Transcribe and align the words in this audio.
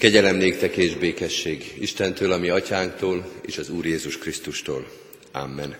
Kegyelem 0.00 0.36
néktek 0.36 0.76
és 0.76 0.94
békesség 0.94 1.72
Istentől, 1.80 2.32
ami 2.32 2.48
atyánktól, 2.48 3.30
és 3.46 3.58
az 3.58 3.68
Úr 3.68 3.86
Jézus 3.86 4.18
Krisztustól. 4.18 4.86
Amen. 5.32 5.76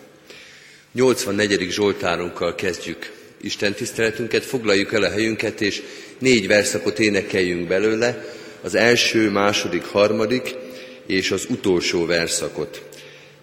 84. 0.93 1.71
Zsoltárunkkal 1.71 2.55
kezdjük 2.55 3.13
Isten 3.41 3.73
tiszteletünket, 3.73 4.45
foglaljuk 4.45 4.93
el 4.93 5.03
a 5.03 5.11
helyünket, 5.11 5.61
és 5.61 5.83
négy 6.19 6.47
verszakot 6.47 6.99
énekeljünk 6.99 7.69
belőle, 7.69 8.25
az 8.63 8.75
első, 8.75 9.31
második, 9.31 9.85
harmadik 9.85 10.55
és 11.07 11.31
az 11.31 11.47
utolsó 11.49 12.07
verszakot. 12.07 12.83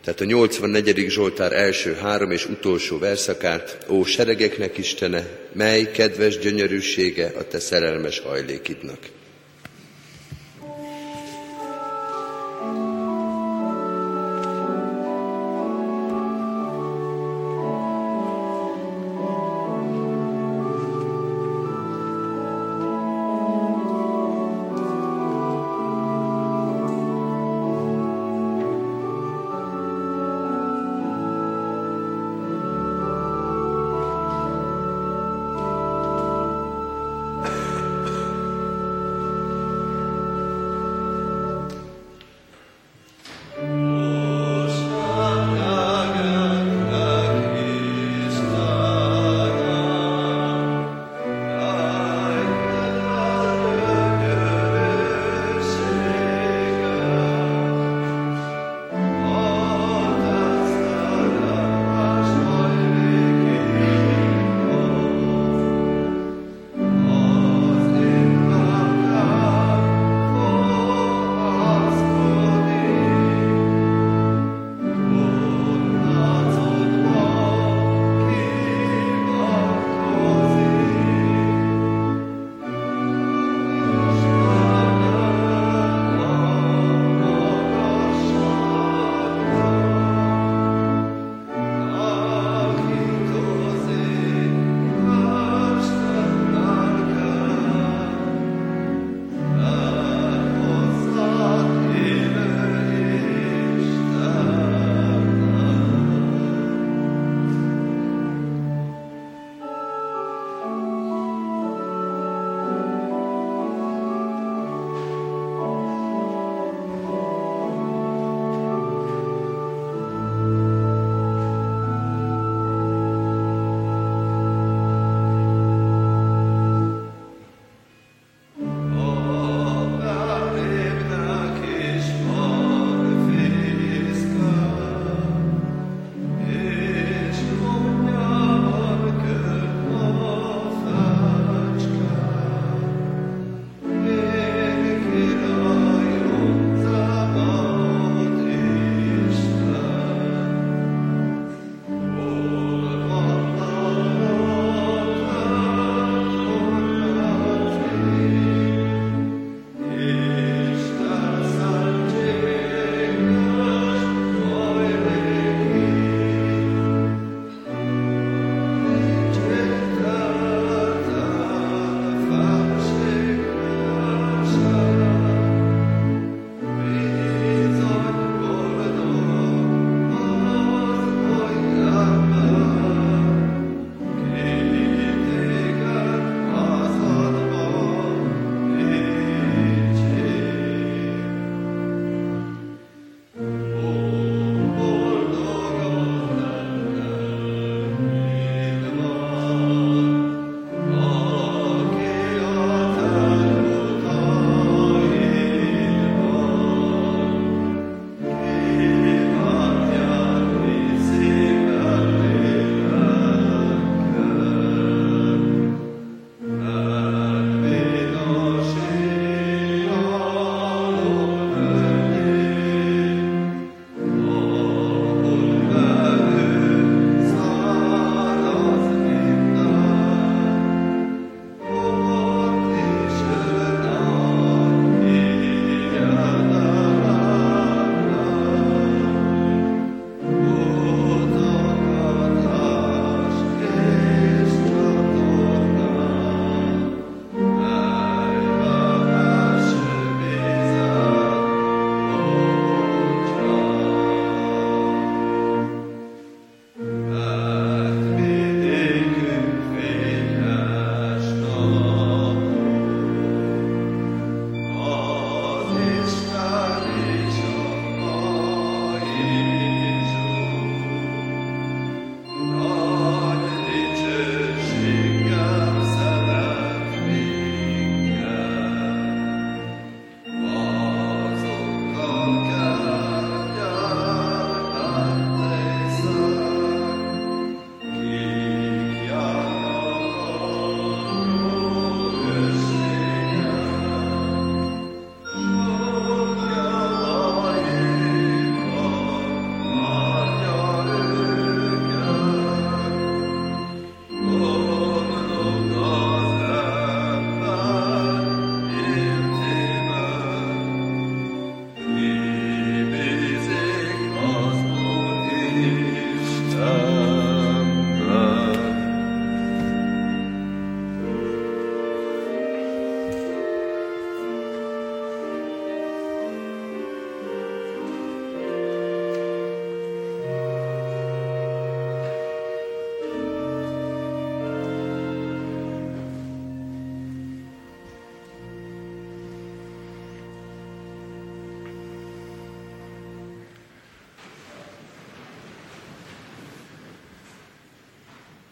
Tehát 0.04 0.22
a 0.22 0.26
84. 0.26 1.06
Zsoltár 1.10 1.54
első 1.54 1.94
három 1.94 2.32
és 2.32 2.46
utolsó 2.46 2.98
verszakát, 2.98 3.86
Ó 3.90 4.04
seregeknek 4.04 4.78
Istene, 4.78 5.28
mely 5.54 5.92
kedves 5.92 6.38
gyönyörűsége 6.38 7.32
a 7.38 7.48
te 7.48 7.60
szerelmes 7.60 8.20
hajlékidnak. 8.20 9.00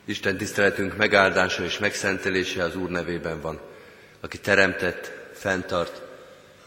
Isten 0.05 0.37
tiszteletünk 0.37 0.97
megáldása 0.97 1.63
és 1.63 1.77
megszentelése 1.77 2.63
az 2.63 2.75
Úr 2.75 2.89
nevében 2.89 3.41
van, 3.41 3.61
aki 4.19 4.39
teremtett, 4.39 5.11
fenntart 5.33 6.01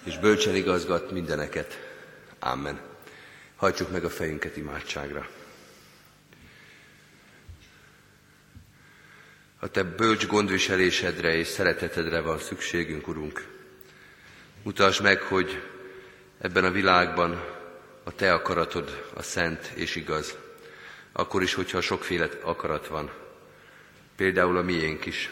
és 0.04 0.18
bölcsen 0.18 0.54
igazgat 0.54 1.10
mindeneket. 1.10 1.78
Amen. 2.38 2.80
Hajtsuk 3.56 3.90
meg 3.90 4.04
a 4.04 4.10
fejünket 4.10 4.56
imádságra. 4.56 5.28
A 9.58 9.68
Te 9.68 9.82
bölcs 9.82 10.26
gondviselésedre 10.26 11.34
és 11.34 11.46
szeretetedre 11.46 12.20
van 12.20 12.38
szükségünk, 12.38 13.08
Urunk. 13.08 13.46
Mutasd 14.62 15.02
meg, 15.02 15.22
hogy 15.22 15.62
ebben 16.40 16.64
a 16.64 16.70
világban 16.70 17.44
a 18.04 18.14
Te 18.14 18.32
akaratod 18.32 19.10
a 19.14 19.22
szent 19.22 19.70
és 19.74 19.96
igaz. 19.96 20.36
Akkor 21.12 21.42
is, 21.42 21.54
hogyha 21.54 21.80
sokféle 21.80 22.28
akarat 22.42 22.86
van. 22.86 23.26
Például 24.18 24.56
a 24.56 24.62
miénk 24.62 25.06
is. 25.06 25.30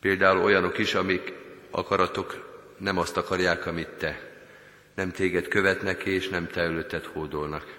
Például 0.00 0.42
olyanok 0.42 0.78
is, 0.78 0.94
amik 0.94 1.32
akaratok 1.70 2.60
nem 2.78 2.98
azt 2.98 3.16
akarják, 3.16 3.66
amit 3.66 3.88
Te. 3.88 4.42
Nem 4.94 5.10
téged 5.10 5.48
követnek, 5.48 6.04
és 6.04 6.28
nem 6.28 6.46
Te 6.46 6.60
előtted 6.60 7.04
hódolnak. 7.04 7.78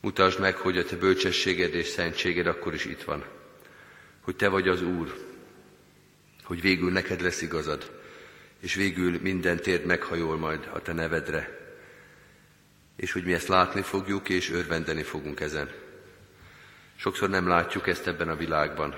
Mutasd 0.00 0.40
meg, 0.40 0.56
hogy 0.56 0.78
a 0.78 0.84
Te 0.84 0.96
bölcsességed 0.96 1.74
és 1.74 1.86
szentséged 1.86 2.46
akkor 2.46 2.74
is 2.74 2.84
itt 2.84 3.02
van. 3.02 3.24
Hogy 4.20 4.36
Te 4.36 4.48
vagy 4.48 4.68
az 4.68 4.82
Úr, 4.82 5.14
hogy 6.42 6.60
végül 6.60 6.92
neked 6.92 7.20
lesz 7.20 7.42
igazad, 7.42 8.00
és 8.60 8.74
végül 8.74 9.18
minden 9.20 9.56
térd 9.56 9.84
meghajol 9.84 10.36
majd 10.36 10.68
a 10.72 10.82
Te 10.82 10.92
nevedre, 10.92 11.58
és 12.96 13.12
hogy 13.12 13.24
mi 13.24 13.32
ezt 13.32 13.48
látni 13.48 13.82
fogjuk, 13.82 14.28
és 14.28 14.50
örvendeni 14.50 15.02
fogunk 15.02 15.40
ezen. 15.40 15.83
Sokszor 17.04 17.28
nem 17.28 17.48
látjuk 17.48 17.88
ezt 17.88 18.06
ebben 18.06 18.28
a 18.28 18.36
világban, 18.36 18.96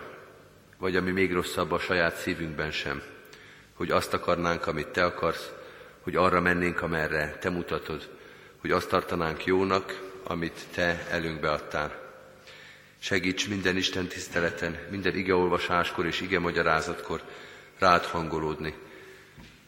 vagy 0.79 0.97
ami 0.97 1.11
még 1.11 1.33
rosszabb 1.33 1.73
a 1.73 1.79
saját 1.79 2.17
szívünkben 2.17 2.71
sem, 2.71 3.03
hogy 3.75 3.91
azt 3.91 4.15
akarnánk, 4.15 4.67
amit 4.67 4.89
Te 4.89 5.05
akarsz, 5.05 5.53
hogy 6.01 6.17
arra 6.17 6.41
mennénk, 6.41 6.83
amerre 6.83 7.39
Te 7.41 7.51
mutatod, 7.51 8.09
hogy 8.61 8.71
azt 8.71 8.89
tartanánk 8.89 9.45
jónak, 9.45 10.01
amit 10.25 10.67
Te 10.75 11.07
előnkbe 11.11 11.47
beadtál. 11.47 12.15
Segíts 12.99 13.49
minden 13.49 13.77
Isten 13.77 14.07
tiszteleten, 14.07 14.79
minden 14.91 15.17
igeolvasáskor 15.17 16.07
és 16.07 16.21
ige 16.21 16.39
magyarázatkor 16.39 17.23
rád 17.79 18.05
hangolódni, 18.05 18.75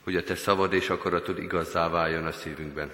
hogy 0.04 0.16
a 0.16 0.22
Te 0.22 0.34
szavad 0.34 0.72
és 0.72 0.90
akaratod 0.90 1.38
igazzá 1.38 1.88
váljon 1.88 2.26
a 2.26 2.32
szívünkben 2.32 2.90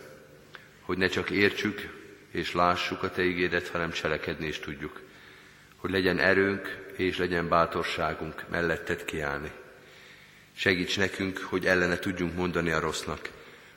hogy 0.81 0.99
ne 0.99 1.09
csak 1.09 1.31
értsük 1.31 2.03
és 2.31 2.53
lássuk 2.53 3.03
a 3.03 3.11
Te 3.11 3.23
igédet, 3.23 3.69
hanem 3.69 3.91
cselekedni 3.91 4.47
is 4.47 4.59
tudjuk. 4.59 5.13
Hogy 5.85 5.93
legyen 5.93 6.19
erőnk 6.19 6.79
és 6.97 7.17
legyen 7.19 7.49
bátorságunk 7.49 8.45
melletted 8.51 9.05
kiállni. 9.05 9.51
Segíts 10.53 10.99
nekünk, 10.99 11.39
hogy 11.39 11.67
ellene 11.67 11.99
tudjunk 11.99 12.37
mondani 12.37 12.71
a 12.71 12.81
rossznak, 12.81 13.31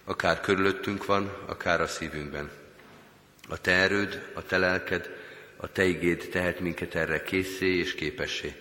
akár 0.04 0.42
körülöttünk 0.42 1.06
van, 1.06 1.32
akár 1.46 1.82
a 1.82 1.88
szívünkben. 1.88 2.50
A 3.50 3.62
Te 3.62 3.72
erőd, 3.72 4.30
a 4.34 4.44
Te 4.44 4.58
lelked, 4.58 5.10
a 5.56 5.72
Te 5.72 5.84
igéd 5.84 6.30
tehet 6.32 6.60
minket 6.60 6.96
erre 6.96 7.24
készé 7.24 7.78
és 7.78 7.96
képessé. 7.96 8.54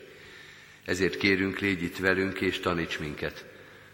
Ezért 0.84 1.16
kérünk, 1.16 1.58
légy 1.58 1.82
itt 1.82 1.98
velünk 1.98 2.40
és 2.40 2.60
taníts 2.60 2.98
minket, 2.98 3.44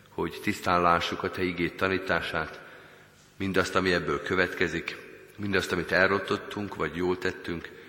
hogy 0.08 0.40
tisztán 0.42 0.82
lássuk 0.82 1.22
a 1.22 1.30
Te 1.30 1.42
igét 1.42 1.76
tanítását, 1.76 2.60
mindazt, 3.36 3.74
ami 3.74 3.92
ebből 3.92 4.22
következik, 4.22 4.96
mindazt, 5.36 5.72
amit 5.72 5.92
elrottottunk, 5.92 6.74
vagy 6.74 6.96
jól 6.96 7.18
tettünk, 7.18 7.80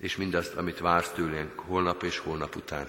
és 0.00 0.16
mindazt, 0.16 0.54
amit 0.54 0.78
vársz 0.78 1.10
tőlünk 1.10 1.58
holnap 1.58 2.02
és 2.02 2.18
holnap 2.18 2.56
után. 2.56 2.86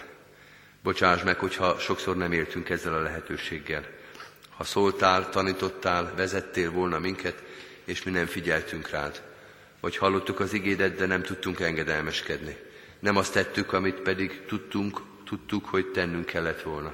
Bocsáss 0.83 1.23
meg, 1.23 1.39
hogyha 1.39 1.79
sokszor 1.79 2.17
nem 2.17 2.31
éltünk 2.31 2.69
ezzel 2.69 2.93
a 2.93 3.01
lehetőséggel. 3.01 3.85
Ha 4.49 4.63
szóltál, 4.63 5.29
tanítottál, 5.29 6.13
vezettél 6.15 6.71
volna 6.71 6.99
minket, 6.99 7.43
és 7.83 8.03
mi 8.03 8.11
nem 8.11 8.25
figyeltünk 8.25 8.89
rád. 8.89 9.21
Vagy 9.79 9.97
hallottuk 9.97 10.39
az 10.39 10.53
igédet, 10.53 10.95
de 10.95 11.05
nem 11.05 11.21
tudtunk 11.21 11.59
engedelmeskedni. 11.59 12.57
Nem 12.99 13.17
azt 13.17 13.33
tettük, 13.33 13.73
amit 13.73 13.99
pedig 13.99 14.45
tudtunk, 14.45 15.01
tudtuk, 15.25 15.65
hogy 15.65 15.87
tennünk 15.87 16.25
kellett 16.25 16.61
volna. 16.61 16.93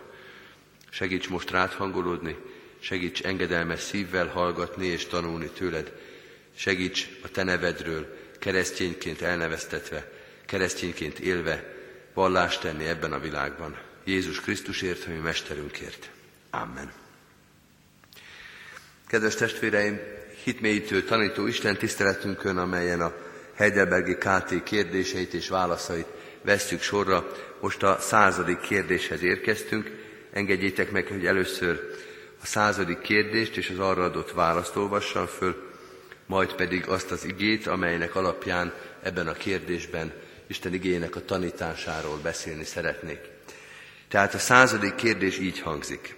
Segíts 0.90 1.30
most 1.30 1.52
rád 1.52 1.72
hangolódni, 1.72 2.38
Segíts 2.86 3.24
engedelmes 3.24 3.80
szívvel 3.80 4.28
hallgatni 4.28 4.86
és 4.86 5.06
tanulni 5.06 5.50
tőled. 5.50 5.92
Segíts 6.56 7.08
a 7.24 7.30
te 7.30 7.44
nevedről, 7.44 8.18
keresztényként 8.46 9.22
elneveztetve, 9.22 10.12
keresztényként 10.46 11.20
élve, 11.20 11.74
vallást 12.14 12.62
tenni 12.62 12.86
ebben 12.86 13.14
a 13.14 13.20
világban. 13.20 13.78
Jézus 14.04 14.40
Krisztusért, 14.40 15.08
mi 15.08 15.14
mesterünkért. 15.14 16.10
Amen. 16.50 16.92
Kedves 19.08 19.36
testvéreim, 19.36 20.00
hitmélyítő 20.44 21.04
tanító 21.04 21.48
Isten 21.48 21.78
tiszteletünkön, 21.78 22.58
amelyen 22.58 23.02
a 23.02 23.14
Heidelbergi 23.54 24.16
KT 24.16 24.64
kérdéseit 24.64 25.34
és 25.34 25.50
válaszait 25.50 26.08
vesszük 26.42 26.82
sorra, 26.82 27.32
most 27.60 27.84
a 27.84 27.98
századik 28.00 28.60
kérdéshez 28.60 29.24
érkeztünk. 29.24 29.92
Engedjétek 30.32 30.92
meg, 30.92 31.08
hogy 31.08 31.26
először 31.26 31.96
a 32.42 32.46
századik 32.46 33.00
kérdést 33.02 33.58
és 33.58 33.70
az 33.70 33.80
arra 33.80 34.04
adott 34.04 34.32
választ 34.32 34.76
olvassam 34.76 35.26
föl, 35.26 35.74
majd 36.26 36.54
pedig 36.54 36.88
azt 36.88 37.12
az 37.12 37.26
igét, 37.26 37.68
amelynek 37.68 38.16
alapján 38.16 38.74
ebben 39.04 39.28
a 39.28 39.34
kérdésben 39.34 40.14
Isten 40.48 40.74
igének 40.74 41.16
a 41.16 41.26
tanításáról 41.26 42.20
beszélni 42.24 42.64
szeretnék. 42.64 43.20
Tehát 44.08 44.34
a 44.34 44.40
századik 44.40 44.96
kérdés 44.96 45.38
így 45.38 45.60
hangzik. 45.60 46.16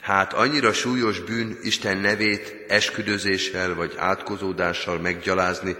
Hát 0.00 0.32
annyira 0.32 0.72
súlyos 0.72 1.20
bűn 1.20 1.58
Isten 1.62 1.98
nevét 1.98 2.64
esküdözéssel 2.68 3.74
vagy 3.74 3.94
átkozódással 3.96 4.98
meggyalázni, 4.98 5.76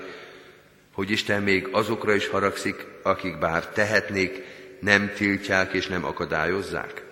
hogy 0.92 1.10
Isten 1.10 1.42
még 1.42 1.68
azokra 1.72 2.14
is 2.14 2.28
haragszik, 2.28 2.86
akik 3.02 3.38
bár 3.38 3.68
tehetnék, 3.68 4.42
nem 4.80 5.12
tiltják 5.14 5.72
és 5.72 5.86
nem 5.86 6.04
akadályozzák? 6.04 7.04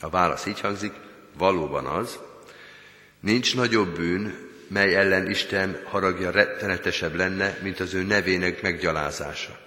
A 0.00 0.08
válasz 0.08 0.46
így 0.46 0.60
hangzik, 0.60 0.92
valóban 1.38 1.86
az, 1.86 2.18
nincs 3.20 3.56
nagyobb 3.56 3.96
bűn, 3.96 4.43
mely 4.68 4.94
ellen 4.94 5.30
Isten 5.30 5.80
haragja 5.84 6.30
rettenetesebb 6.30 7.14
lenne, 7.14 7.58
mint 7.62 7.80
az 7.80 7.94
ő 7.94 8.02
nevének 8.02 8.62
meggyalázása. 8.62 9.58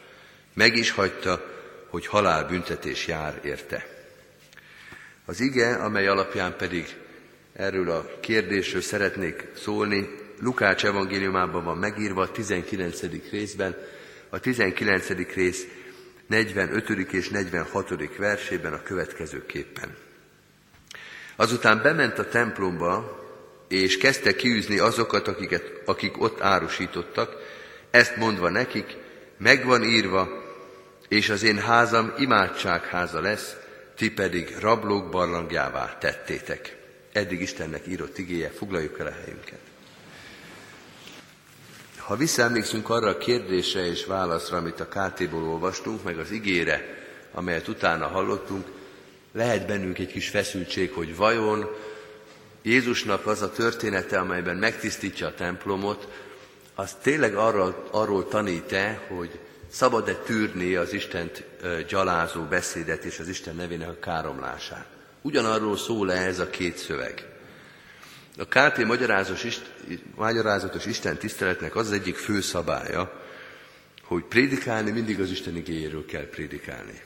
Meg 0.54 0.75
is 0.75 0.92
hagyta, 0.92 1.46
hogy 1.89 2.08
halálbüntetés 2.08 3.08
jár 3.08 3.39
érte. 3.44 3.88
Az 5.25 5.39
ige, 5.39 5.75
amely 5.75 6.08
alapján 6.08 6.56
pedig 6.58 6.96
erről 7.54 7.89
a 7.89 8.10
kérdésről 8.20 8.82
szeretnék 8.82 9.48
szólni, 9.56 10.25
Lukács 10.39 10.86
evangéliumában 10.86 11.63
van 11.63 11.77
megírva 11.77 12.22
a 12.22 12.32
19. 12.32 13.01
részben, 13.32 13.75
a 14.30 14.39
19. 14.39 15.08
rész 15.34 15.68
45. 16.27 16.89
és 16.89 17.30
46. 17.30 18.18
versében 18.18 18.74
a 18.74 18.84
következőképpen. 18.84 19.96
Azután 21.36 21.82
bement 21.82 22.20
a 22.20 22.30
templomba, 22.30 23.25
és 23.67 23.97
kezdte 23.97 24.36
kiűzni 24.36 24.79
azokat, 24.79 25.27
akiket, 25.27 25.71
akik 25.86 26.21
ott 26.21 26.41
árusítottak, 26.41 27.36
ezt 27.91 28.15
mondva 28.15 28.50
nekik, 28.50 28.97
megvan 29.38 29.83
írva, 29.83 30.45
és 31.07 31.29
az 31.29 31.43
én 31.43 31.59
házam 31.59 32.13
imádságháza 32.17 33.21
lesz, 33.21 33.55
ti 33.95 34.12
pedig 34.12 34.55
rablók 34.59 35.09
barlangjává 35.09 35.97
tettétek. 35.97 36.77
Eddig 37.12 37.41
Istennek 37.41 37.88
írott 37.88 38.17
igéje, 38.17 38.50
foglaljuk 38.50 39.00
el 39.00 39.07
a 39.07 39.15
helyünket. 39.24 39.59
Ha 41.97 42.15
visszaemlékszünk 42.15 42.89
arra 42.89 43.09
a 43.09 43.17
kérdésre 43.17 43.86
és 43.86 44.05
válaszra, 44.05 44.57
amit 44.57 44.79
a 44.79 44.88
KT-ból 44.88 45.43
olvastunk, 45.43 46.03
meg 46.03 46.17
az 46.17 46.31
igére, 46.31 46.97
amelyet 47.31 47.67
utána 47.67 48.07
hallottunk, 48.07 48.67
lehet 49.33 49.67
bennünk 49.67 50.00
egy 50.00 50.12
kis 50.12 50.29
feszültség, 50.29 50.91
hogy 50.91 51.15
vajon 51.15 51.69
Jézusnak 52.67 53.25
az 53.25 53.41
a 53.41 53.51
története, 53.51 54.19
amelyben 54.19 54.55
megtisztítja 54.55 55.27
a 55.27 55.33
templomot, 55.33 56.07
az 56.75 56.95
tényleg 57.01 57.36
arról, 57.36 57.88
arról 57.91 58.27
tanít-e, 58.27 59.05
hogy 59.07 59.39
szabad-e 59.71 60.13
tűrni 60.13 60.75
az 60.75 60.93
Istent 60.93 61.43
gyalázó 61.88 62.41
beszédet 62.41 63.03
és 63.03 63.19
az 63.19 63.27
Isten 63.27 63.55
nevének 63.55 63.89
a 63.89 64.00
káromlását. 64.00 64.86
Ugyanarról 65.21 65.77
szól-e 65.77 66.25
ez 66.25 66.39
a 66.39 66.50
két 66.50 66.77
szöveg? 66.77 67.25
A 68.38 68.45
KT 68.45 68.86
magyarázatos 70.15 70.86
Isten 70.86 71.17
tiszteletnek 71.17 71.75
az, 71.75 71.88
az 71.88 71.93
egyik 71.93 72.15
fő 72.15 72.41
szabálya, 72.41 73.24
hogy 74.03 74.24
prédikálni 74.24 74.91
mindig 74.91 75.19
az 75.19 75.29
Isten 75.29 75.55
igényéről 75.55 76.05
kell 76.05 76.29
prédikálni. 76.29 77.01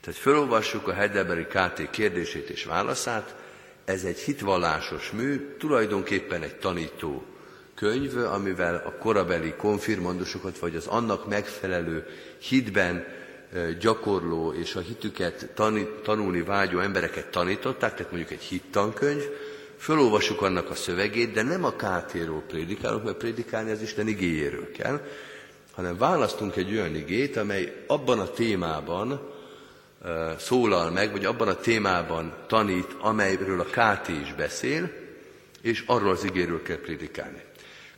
Tehát 0.00 0.20
felolvassuk 0.20 0.88
a 0.88 0.92
Heidelbergi 0.92 1.46
KT 1.46 1.90
kérdését 1.90 2.48
és 2.48 2.64
válaszát, 2.64 3.40
ez 3.84 4.04
egy 4.04 4.18
hitvallásos 4.18 5.10
mű, 5.10 5.56
tulajdonképpen 5.58 6.42
egy 6.42 6.56
tanító 6.56 7.24
könyv, 7.74 8.16
amivel 8.16 8.82
a 8.86 8.98
korabeli 8.98 9.54
konfirmandusokat, 9.56 10.58
vagy 10.58 10.76
az 10.76 10.86
annak 10.86 11.28
megfelelő 11.28 12.06
hitben 12.38 13.06
gyakorló 13.80 14.52
és 14.52 14.74
a 14.74 14.80
hitüket 14.80 15.50
tanulni 16.02 16.42
vágyó 16.42 16.78
embereket 16.78 17.30
tanították, 17.30 17.94
tehát 17.94 18.12
mondjuk 18.12 18.32
egy 18.32 18.42
hittankönyv, 18.42 19.22
fölolvassuk 19.76 20.42
annak 20.42 20.70
a 20.70 20.74
szövegét, 20.74 21.32
de 21.32 21.42
nem 21.42 21.64
a 21.64 21.72
KT-ról 21.72 22.42
prédikálunk, 22.48 23.04
mert 23.04 23.16
prédikálni 23.16 23.70
az 23.70 23.82
Isten 23.82 24.08
igéjéről 24.08 24.72
kell, 24.72 25.00
hanem 25.72 25.98
választunk 25.98 26.56
egy 26.56 26.72
olyan 26.72 26.94
igét, 26.94 27.36
amely 27.36 27.84
abban 27.86 28.18
a 28.18 28.30
témában 28.30 29.31
szólal 30.38 30.90
meg, 30.90 31.10
vagy 31.10 31.24
abban 31.24 31.48
a 31.48 31.56
témában 31.56 32.34
tanít, 32.46 32.96
amelyről 33.00 33.60
a 33.60 33.64
KT 33.64 34.08
is 34.08 34.34
beszél, 34.34 34.90
és 35.62 35.84
arról 35.86 36.10
az 36.10 36.24
igéről 36.24 36.62
kell 36.62 36.80
prédikálni. 36.80 37.42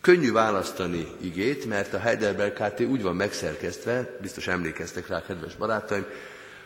Könnyű 0.01 0.33
választani 0.33 1.07
igét, 1.21 1.65
mert 1.65 1.95
a 1.95 1.99
Heidelberg 1.99 2.53
KT 2.53 2.81
úgy 2.81 3.03
van 3.03 3.17
megszerkesztve, 3.17 4.17
biztos 4.21 4.47
emlékeztek 4.47 5.09
rá, 5.09 5.23
kedves 5.23 5.57
barátaim, 5.57 6.07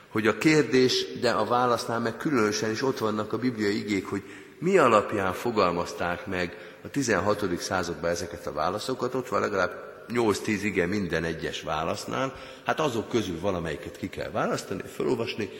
hogy 0.09 0.27
a 0.27 0.39
kérdés, 0.39 1.19
de 1.21 1.31
a 1.31 1.45
válasznál 1.45 2.01
meg 2.01 2.17
különösen 2.17 2.71
is 2.71 2.83
ott 2.83 2.99
vannak 2.99 3.33
a 3.33 3.39
bibliai 3.39 3.79
igék, 3.79 4.07
hogy 4.07 4.23
mi 4.59 4.79
alapján 4.79 5.33
fogalmazták 5.33 6.27
meg 6.27 6.57
a 6.83 6.89
16. 6.89 7.61
században 7.61 8.11
ezeket 8.11 8.47
a 8.47 8.53
válaszokat, 8.53 9.15
ott 9.15 9.29
van 9.29 9.41
legalább 9.41 9.88
8-10 10.09 10.61
igen 10.63 10.89
minden 10.89 11.25
egyes 11.25 11.63
válasznál, 11.63 12.37
hát 12.65 12.81
azok 12.81 13.09
közül 13.09 13.41
valamelyiket 13.41 13.97
ki 13.97 14.09
kell 14.09 14.31
választani, 14.31 14.83
felolvasni, 14.95 15.51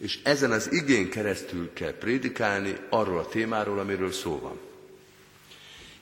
és 0.00 0.18
ezen 0.22 0.50
az 0.50 0.72
igén 0.72 1.10
keresztül 1.10 1.72
kell 1.72 1.92
prédikálni 1.92 2.76
arról 2.90 3.18
a 3.18 3.26
témáról, 3.28 3.78
amiről 3.78 4.12
szó 4.12 4.38
van. 4.38 4.58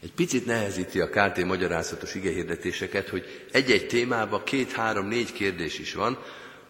Egy 0.02 0.12
picit 0.12 0.46
nehezíti 0.46 1.00
a 1.00 1.08
KT 1.08 1.44
magyarázatos 1.44 2.14
igehirdetéseket, 2.14 3.08
hogy 3.08 3.46
egy-egy 3.52 3.86
témában 3.86 4.44
két, 4.44 4.72
három, 4.72 5.06
négy 5.06 5.32
kérdés 5.32 5.78
is 5.78 5.94
van. 5.94 6.18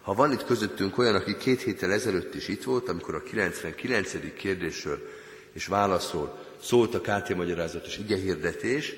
Ha 0.01 0.13
van 0.13 0.31
itt 0.31 0.45
közöttünk 0.45 0.97
olyan, 0.97 1.15
aki 1.15 1.37
két 1.37 1.61
héttel 1.61 1.91
ezelőtt 1.91 2.35
is 2.35 2.47
itt 2.47 2.63
volt, 2.63 2.89
amikor 2.89 3.15
a 3.15 3.23
99. 3.23 4.11
kérdésről 4.37 5.09
és 5.53 5.65
válaszol 5.65 6.39
szólt 6.61 6.93
a 6.95 7.01
KT 7.01 7.35
magyarázatos 7.35 7.97
igehirdetés, 7.97 8.93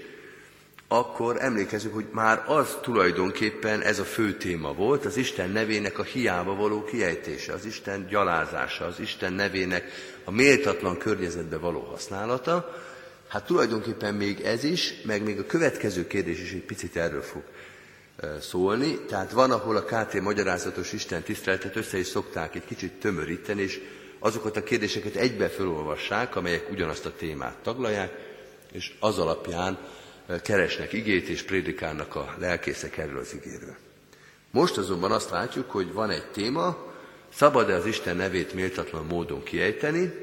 akkor 0.88 1.38
emlékezünk, 1.40 1.94
hogy 1.94 2.08
már 2.12 2.44
az 2.48 2.78
tulajdonképpen 2.82 3.82
ez 3.82 4.00
a 4.00 4.04
fő 4.04 4.34
téma 4.34 4.74
volt, 4.74 5.06
az 5.06 5.18
Isten 5.18 5.50
nevének 5.50 6.00
a 6.00 6.04
hiába 6.04 6.56
való 6.56 6.84
kiejtése, 6.84 7.54
az 7.54 7.66
Isten 7.66 8.08
gyalázása, 8.10 8.86
az 8.86 9.00
Isten 9.00 9.34
nevének 9.34 9.92
a 10.24 10.32
méltatlan 10.32 10.98
környezetbe 10.98 11.58
való 11.58 11.80
használata. 11.80 12.76
Hát 13.28 13.46
tulajdonképpen 13.46 14.14
még 14.14 14.42
ez 14.42 14.64
is, 14.64 14.94
meg 15.06 15.24
még 15.24 15.40
a 15.40 15.46
következő 15.46 16.08
kérdés 16.08 16.40
is 16.40 16.52
egy 16.52 16.66
picit 16.66 16.96
erről 16.96 17.22
fog 17.22 17.44
szólni. 18.40 19.00
Tehát 19.00 19.32
van, 19.32 19.52
ahol 19.52 19.76
a 19.76 19.84
KT 19.84 20.22
magyarázatos 20.22 20.94
Isten 20.94 21.22
tiszteletet 21.22 21.76
össze 21.76 21.98
is 21.98 22.08
szokták 22.08 22.56
egy 22.56 22.66
kicsit 22.66 22.92
tömöríteni, 22.92 23.62
és 23.62 23.82
azokat 24.20 24.58
a 24.58 24.64
kérdéseket 24.64 25.16
egybe 25.16 25.50
felolvassák, 25.50 26.36
amelyek 26.36 26.72
ugyanazt 26.72 27.06
a 27.06 27.16
témát 27.18 27.58
taglalják, 27.64 28.12
és 28.72 28.94
az 29.00 29.18
alapján 29.18 29.78
keresnek 30.44 30.94
igét 30.94 31.28
és 31.28 31.44
prédikálnak 31.44 32.16
a 32.16 32.36
lelkészek 32.40 32.98
erről 32.98 33.20
az 33.20 33.34
igéről. 33.34 33.76
Most 34.52 34.78
azonban 34.78 35.12
azt 35.12 35.30
látjuk, 35.30 35.72
hogy 35.72 35.94
van 35.94 36.10
egy 36.10 36.26
téma, 36.32 36.78
szabad-e 37.34 37.74
az 37.74 37.86
Isten 37.86 38.16
nevét 38.16 38.54
méltatlan 38.54 39.06
módon 39.06 39.44
kiejteni, 39.44 40.14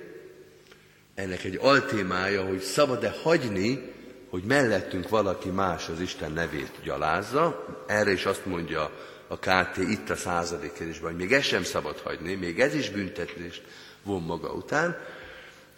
ennek 1.15 1.45
egy 1.45 1.59
altémája, 1.61 2.45
hogy 2.45 2.61
szabad-e 2.61 3.15
hagyni, 3.23 3.93
hogy 4.31 4.43
mellettünk 4.43 5.09
valaki 5.09 5.49
más 5.49 5.89
az 5.89 6.01
Isten 6.01 6.33
nevét 6.33 6.73
gyalázza. 6.85 7.67
Erre 7.87 8.13
is 8.13 8.25
azt 8.25 8.47
mondja 8.47 8.91
a 9.29 9.39
KT 9.39 9.77
itt 9.77 10.11
a 10.11 10.17
századik 10.17 10.73
kérdésben, 10.73 11.11
hogy 11.11 11.21
még 11.21 11.33
ezt 11.33 11.47
sem 11.47 11.63
szabad 11.63 11.99
hagyni, 11.99 12.35
még 12.35 12.61
ez 12.61 12.75
is 12.75 12.91
büntetést 12.91 13.63
von 14.03 14.23
maga 14.23 14.53
után. 14.53 14.99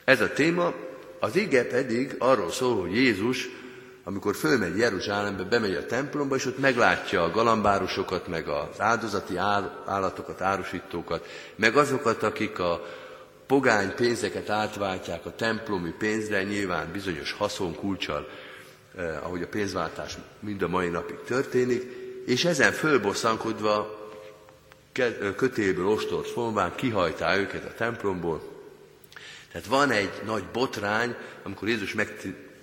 Ez 0.05 0.21
a 0.21 0.33
téma, 0.33 0.75
az 1.21 1.37
ige 1.37 1.65
pedig 1.65 2.15
arról 2.19 2.51
szól, 2.51 2.81
hogy 2.81 2.95
Jézus, 2.95 3.49
amikor 4.09 4.37
fölmegy 4.37 4.77
Jeruzsálembe, 4.77 5.43
bemegy 5.43 5.75
a 5.75 5.87
templomba, 5.87 6.37
és 6.37 6.47
ott 6.47 6.59
meglátja 6.59 7.23
a 7.23 7.31
galambárusokat, 7.31 8.29
meg 8.29 8.49
az 8.49 8.81
áldozati 8.81 9.37
állatokat, 9.87 10.41
árusítókat, 10.41 11.27
meg 11.57 11.77
azokat, 11.77 12.23
akik 12.23 12.59
a 12.59 12.87
pogány 13.47 13.95
pénzeket 13.95 14.51
átváltják 14.51 15.27
a 15.27 15.35
templomi 15.35 15.91
pénzre, 15.91 16.43
nyilván 16.43 16.93
bizonyos 16.93 17.33
haszonkulcsal, 17.33 18.29
eh, 18.97 19.25
ahogy 19.27 19.43
a 19.43 19.49
pénzváltás 19.49 20.17
mind 20.41 20.63
a 20.63 20.69
mai 20.69 20.89
napig 20.89 21.19
történik, 21.25 21.83
és 22.27 22.45
ezen 22.45 22.73
fölbosszankodva 22.73 24.05
kötélből 25.37 25.87
ostort 25.87 26.31
fonván 26.31 26.75
kihajtá 26.75 27.37
őket 27.37 27.65
a 27.65 27.75
templomból. 27.77 28.43
Tehát 29.53 29.67
van 29.67 29.91
egy 29.91 30.13
nagy 30.25 30.45
botrány, 30.53 31.15
amikor 31.43 31.69
Jézus 31.69 31.95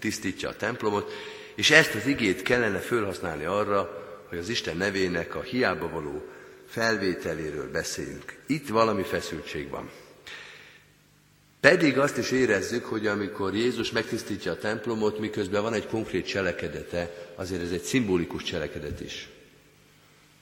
megtisztítja 0.03 0.49
a 0.49 0.55
templomot, 0.55 1.11
és 1.55 1.71
ezt 1.71 1.95
az 1.95 2.05
igét 2.05 2.41
kellene 2.41 2.79
felhasználni 2.79 3.43
arra, 3.43 4.03
hogy 4.29 4.37
az 4.37 4.49
Isten 4.49 4.77
nevének 4.77 5.35
a 5.35 5.41
hiába 5.41 5.89
való 5.89 6.25
felvételéről 6.67 7.71
beszéljünk. 7.71 8.37
Itt 8.47 8.67
valami 8.67 9.03
feszültség 9.03 9.69
van. 9.69 9.89
Pedig 11.59 11.99
azt 11.99 12.17
is 12.17 12.31
érezzük, 12.31 12.85
hogy 12.85 13.07
amikor 13.07 13.55
Jézus 13.55 13.91
megtisztítja 13.91 14.51
a 14.51 14.57
templomot, 14.57 15.19
miközben 15.19 15.61
van 15.61 15.73
egy 15.73 15.87
konkrét 15.87 16.27
cselekedete, 16.27 17.31
azért 17.35 17.61
ez 17.61 17.71
egy 17.71 17.83
szimbolikus 17.83 18.43
cselekedet 18.43 18.99
is. 18.99 19.29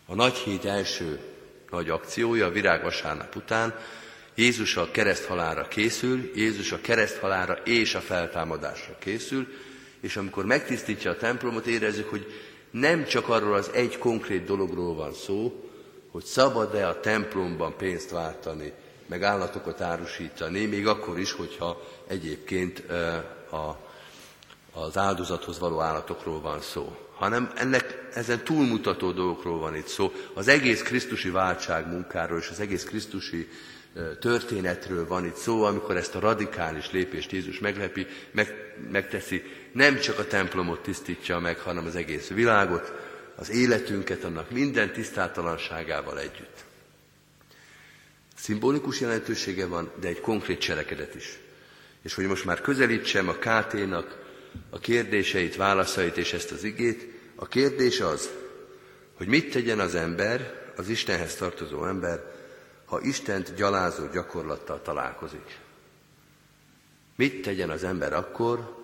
A 0.05 0.15
nagy 0.15 0.35
hét 0.35 0.65
első 0.65 1.19
nagy 1.69 1.89
akciója, 1.89 2.45
a 2.45 2.51
virágvasárnap 2.51 3.35
után 3.35 3.75
Jézus 4.41 4.77
a 4.77 4.91
kereszthalára 4.91 5.67
készül, 5.67 6.31
Jézus 6.35 6.71
a 6.71 6.81
kereszthalára 6.81 7.53
és 7.53 7.95
a 7.95 7.99
feltámadásra 7.99 8.95
készül, 8.99 9.47
és 9.99 10.15
amikor 10.15 10.45
megtisztítja 10.45 11.11
a 11.11 11.17
templomot, 11.17 11.65
érezzük, 11.65 12.09
hogy 12.09 12.33
nem 12.71 13.05
csak 13.05 13.29
arról 13.29 13.53
az 13.53 13.69
egy 13.73 13.97
konkrét 13.97 14.45
dologról 14.45 14.95
van 14.95 15.13
szó, 15.13 15.69
hogy 16.11 16.23
szabad-e 16.23 16.87
a 16.87 16.99
templomban 16.99 17.77
pénzt 17.77 18.09
váltani, 18.09 18.73
meg 19.07 19.23
állatokat 19.23 19.81
árusítani, 19.81 20.65
még 20.65 20.87
akkor 20.87 21.19
is, 21.19 21.31
hogyha 21.31 21.81
egyébként 22.07 22.79
a, 23.51 23.77
az 24.71 24.97
áldozathoz 24.97 25.59
való 25.59 25.79
állatokról 25.79 26.41
van 26.41 26.61
szó 26.61 26.95
hanem 27.21 27.51
ennek 27.55 28.09
ezen 28.13 28.43
túlmutató 28.43 29.11
dolgokról 29.11 29.59
van 29.59 29.75
itt 29.75 29.87
szó. 29.87 30.11
Az 30.33 30.47
egész 30.47 30.81
Krisztusi 30.81 31.29
váltság 31.29 31.87
munkáról 31.87 32.39
és 32.39 32.49
az 32.49 32.59
egész 32.59 32.83
Krisztusi 32.83 33.47
történetről 34.19 35.07
van 35.07 35.25
itt 35.25 35.35
szó, 35.35 35.63
amikor 35.63 35.97
ezt 35.97 36.15
a 36.15 36.19
radikális 36.19 36.91
lépést 36.91 37.31
Jézus 37.31 37.59
meglepi, 37.59 38.07
meg, 38.31 38.75
megteszi, 38.91 39.43
nem 39.71 39.99
csak 39.99 40.19
a 40.19 40.27
templomot 40.27 40.83
tisztítja 40.83 41.39
meg, 41.39 41.59
hanem 41.59 41.85
az 41.85 41.95
egész 41.95 42.27
világot, 42.27 42.93
az 43.35 43.49
életünket, 43.49 44.23
annak 44.23 44.51
minden 44.51 44.91
tisztátalanságával 44.91 46.19
együtt. 46.19 46.63
Szimbolikus 48.35 48.99
jelentősége 48.99 49.65
van, 49.65 49.91
de 49.99 50.07
egy 50.07 50.19
konkrét 50.19 50.59
cselekedet 50.59 51.15
is. 51.15 51.39
És 52.01 52.13
hogy 52.13 52.25
most 52.25 52.45
már 52.45 52.61
közelítsem 52.61 53.29
a 53.29 53.33
KT-nak 53.33 54.19
a 54.69 54.79
kérdéseit, 54.79 55.55
válaszait 55.55 56.17
és 56.17 56.33
ezt 56.33 56.51
az 56.51 56.63
igét, 56.63 57.07
a 57.35 57.47
kérdés 57.47 57.99
az, 57.99 58.29
hogy 59.13 59.27
mit 59.27 59.51
tegyen 59.51 59.79
az 59.79 59.95
ember, 59.95 60.53
az 60.75 60.89
Istenhez 60.89 61.35
tartozó 61.35 61.85
ember, 61.85 62.23
ha 62.91 63.01
Istent 63.01 63.55
gyalázó 63.55 64.07
gyakorlattal 64.07 64.81
találkozik. 64.81 65.59
Mit 67.15 67.41
tegyen 67.41 67.69
az 67.69 67.83
ember 67.83 68.13
akkor, 68.13 68.77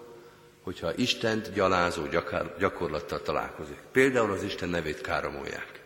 hogyha 0.61 0.95
Istent 0.95 1.53
gyalázó 1.53 2.03
gyakorlattal 2.59 3.21
találkozik? 3.21 3.77
Például 3.91 4.31
az 4.31 4.43
Isten 4.43 4.69
nevét 4.69 5.01
káromolják. 5.01 5.81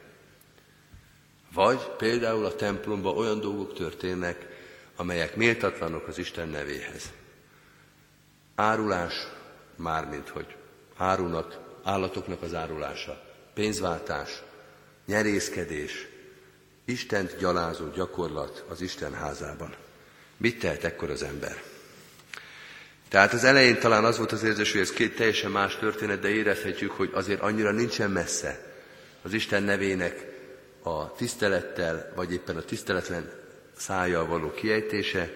Vagy 1.53 1.79
például 1.97 2.45
a 2.45 2.55
templomban 2.55 3.17
olyan 3.17 3.39
dolgok 3.39 3.73
történnek, 3.73 4.47
amelyek 4.95 5.35
méltatlanok 5.35 6.07
az 6.07 6.17
Isten 6.17 6.47
nevéhez. 6.47 7.11
Árulás, 8.55 9.13
mármint 9.75 10.29
hogy 10.29 10.55
árunak, 10.97 11.59
állatoknak 11.83 12.41
az 12.41 12.53
árulása, 12.53 13.21
pénzváltás, 13.53 14.41
nyerészkedés, 15.05 16.10
Istent 16.91 17.35
gyalázó 17.39 17.89
gyakorlat 17.89 18.63
az 18.67 18.81
Isten 18.81 19.13
házában. 19.13 19.75
Mit 20.37 20.59
tehet 20.59 20.83
ekkor 20.83 21.09
az 21.09 21.23
ember? 21.23 21.61
Tehát 23.09 23.33
az 23.33 23.43
elején 23.43 23.79
talán 23.79 24.03
az 24.03 24.17
volt 24.17 24.31
az 24.31 24.43
érzés, 24.43 24.71
hogy 24.71 24.81
ez 24.81 24.91
két 24.91 25.15
teljesen 25.15 25.51
más 25.51 25.75
történet, 25.75 26.19
de 26.19 26.29
érezhetjük, 26.29 26.91
hogy 26.91 27.09
azért 27.13 27.41
annyira 27.41 27.71
nincsen 27.71 28.11
messze 28.11 28.73
az 29.21 29.33
Isten 29.33 29.63
nevének 29.63 30.25
a 30.83 31.13
tisztelettel, 31.13 32.11
vagy 32.15 32.33
éppen 32.33 32.57
a 32.57 32.61
tiszteletlen 32.61 33.31
szájjal 33.77 34.25
való 34.25 34.51
kiejtése, 34.51 35.33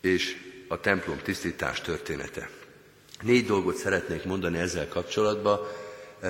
és 0.00 0.36
a 0.68 0.80
templom 0.80 1.18
tisztítás 1.22 1.80
története. 1.80 2.48
Négy 3.22 3.46
dolgot 3.46 3.76
szeretnék 3.76 4.24
mondani 4.24 4.58
ezzel 4.58 4.88
kapcsolatban, 4.88 5.60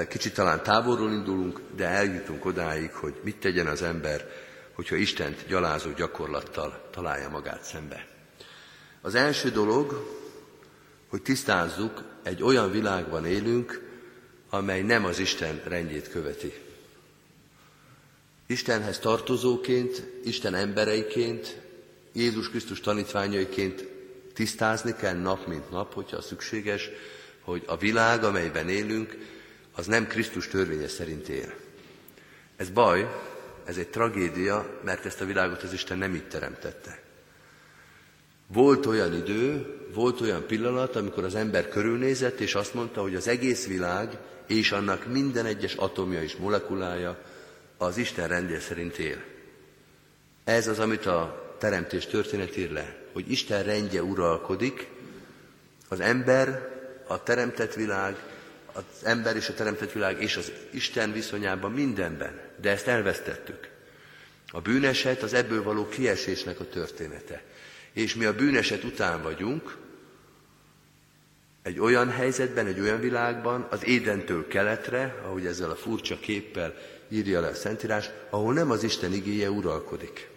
kicsit 0.08 0.34
talán 0.34 0.62
távolról 0.62 1.12
indulunk, 1.12 1.60
de 1.76 1.86
eljutunk 1.86 2.44
odáig, 2.44 2.92
hogy 2.92 3.14
mit 3.22 3.36
tegyen 3.36 3.66
az 3.66 3.82
ember, 3.82 4.30
hogyha 4.72 4.96
Istent 4.96 5.46
gyalázó 5.46 5.90
gyakorlattal 5.90 6.88
találja 6.90 7.28
magát 7.28 7.62
szembe. 7.62 8.06
Az 9.00 9.14
első 9.14 9.50
dolog, 9.50 10.16
hogy 11.08 11.22
tisztázzuk, 11.22 12.04
egy 12.22 12.42
olyan 12.42 12.70
világban 12.70 13.26
élünk, 13.26 13.86
amely 14.50 14.82
nem 14.82 15.04
az 15.04 15.18
Isten 15.18 15.62
rendjét 15.64 16.10
követi. 16.10 16.52
Istenhez 18.46 18.98
tartozóként, 18.98 20.02
Isten 20.24 20.54
embereiként, 20.54 21.60
Jézus 22.12 22.50
Krisztus 22.50 22.80
tanítványaiként 22.80 23.88
tisztázni 24.34 24.94
kell 24.94 25.14
nap 25.14 25.46
mint 25.46 25.70
nap, 25.70 25.94
hogyha 25.94 26.22
szükséges, 26.22 26.88
hogy 27.40 27.62
a 27.66 27.76
világ, 27.76 28.24
amelyben 28.24 28.68
élünk, 28.68 29.16
az 29.78 29.86
nem 29.86 30.06
Krisztus 30.06 30.48
törvénye 30.48 30.88
szerint 30.88 31.28
él. 31.28 31.54
Ez 32.56 32.68
baj, 32.68 33.08
ez 33.64 33.76
egy 33.76 33.88
tragédia, 33.88 34.80
mert 34.84 35.06
ezt 35.06 35.20
a 35.20 35.24
világot 35.24 35.62
az 35.62 35.72
Isten 35.72 35.98
nem 35.98 36.14
így 36.14 36.28
teremtette. 36.28 37.00
Volt 38.46 38.86
olyan 38.86 39.14
idő, 39.14 39.66
volt 39.94 40.20
olyan 40.20 40.46
pillanat, 40.46 40.96
amikor 40.96 41.24
az 41.24 41.34
ember 41.34 41.68
körülnézett, 41.68 42.40
és 42.40 42.54
azt 42.54 42.74
mondta, 42.74 43.02
hogy 43.02 43.14
az 43.14 43.28
egész 43.28 43.66
világ 43.66 44.18
és 44.46 44.72
annak 44.72 45.06
minden 45.06 45.46
egyes 45.46 45.74
atomja 45.74 46.22
és 46.22 46.36
molekulája 46.36 47.18
az 47.76 47.96
Isten 47.96 48.28
rendje 48.28 48.60
szerint 48.60 48.96
él. 48.96 49.22
Ez 50.44 50.68
az, 50.68 50.78
amit 50.78 51.06
a 51.06 51.54
teremtés 51.58 52.06
történet 52.06 52.56
ír 52.56 52.70
le, 52.70 52.96
hogy 53.12 53.30
Isten 53.30 53.62
rendje 53.62 54.02
uralkodik, 54.02 54.88
az 55.88 56.00
ember, 56.00 56.76
a 57.06 57.22
teremtett 57.22 57.74
világ, 57.74 58.27
az 58.78 59.04
ember 59.04 59.36
és 59.36 59.48
a 59.48 59.54
teremtett 59.54 59.92
világ 59.92 60.22
és 60.22 60.36
az 60.36 60.52
Isten 60.70 61.12
viszonyában 61.12 61.72
mindenben, 61.72 62.40
de 62.60 62.70
ezt 62.70 62.86
elvesztettük. 62.86 63.68
A 64.50 64.60
bűneset 64.60 65.22
az 65.22 65.32
ebből 65.32 65.62
való 65.62 65.88
kiesésnek 65.88 66.60
a 66.60 66.68
története. 66.68 67.42
És 67.92 68.14
mi 68.14 68.24
a 68.24 68.34
bűneset 68.34 68.84
után 68.84 69.22
vagyunk, 69.22 69.76
egy 71.62 71.78
olyan 71.78 72.10
helyzetben, 72.10 72.66
egy 72.66 72.80
olyan 72.80 73.00
világban, 73.00 73.66
az 73.70 73.84
Édentől 73.84 74.48
keletre, 74.48 75.20
ahogy 75.24 75.46
ezzel 75.46 75.70
a 75.70 75.76
furcsa 75.76 76.18
képpel 76.18 76.74
írja 77.08 77.40
le 77.40 77.48
a 77.48 77.54
Szentírás, 77.54 78.10
ahol 78.30 78.52
nem 78.52 78.70
az 78.70 78.82
Isten 78.82 79.12
igéje 79.12 79.50
uralkodik. 79.50 80.28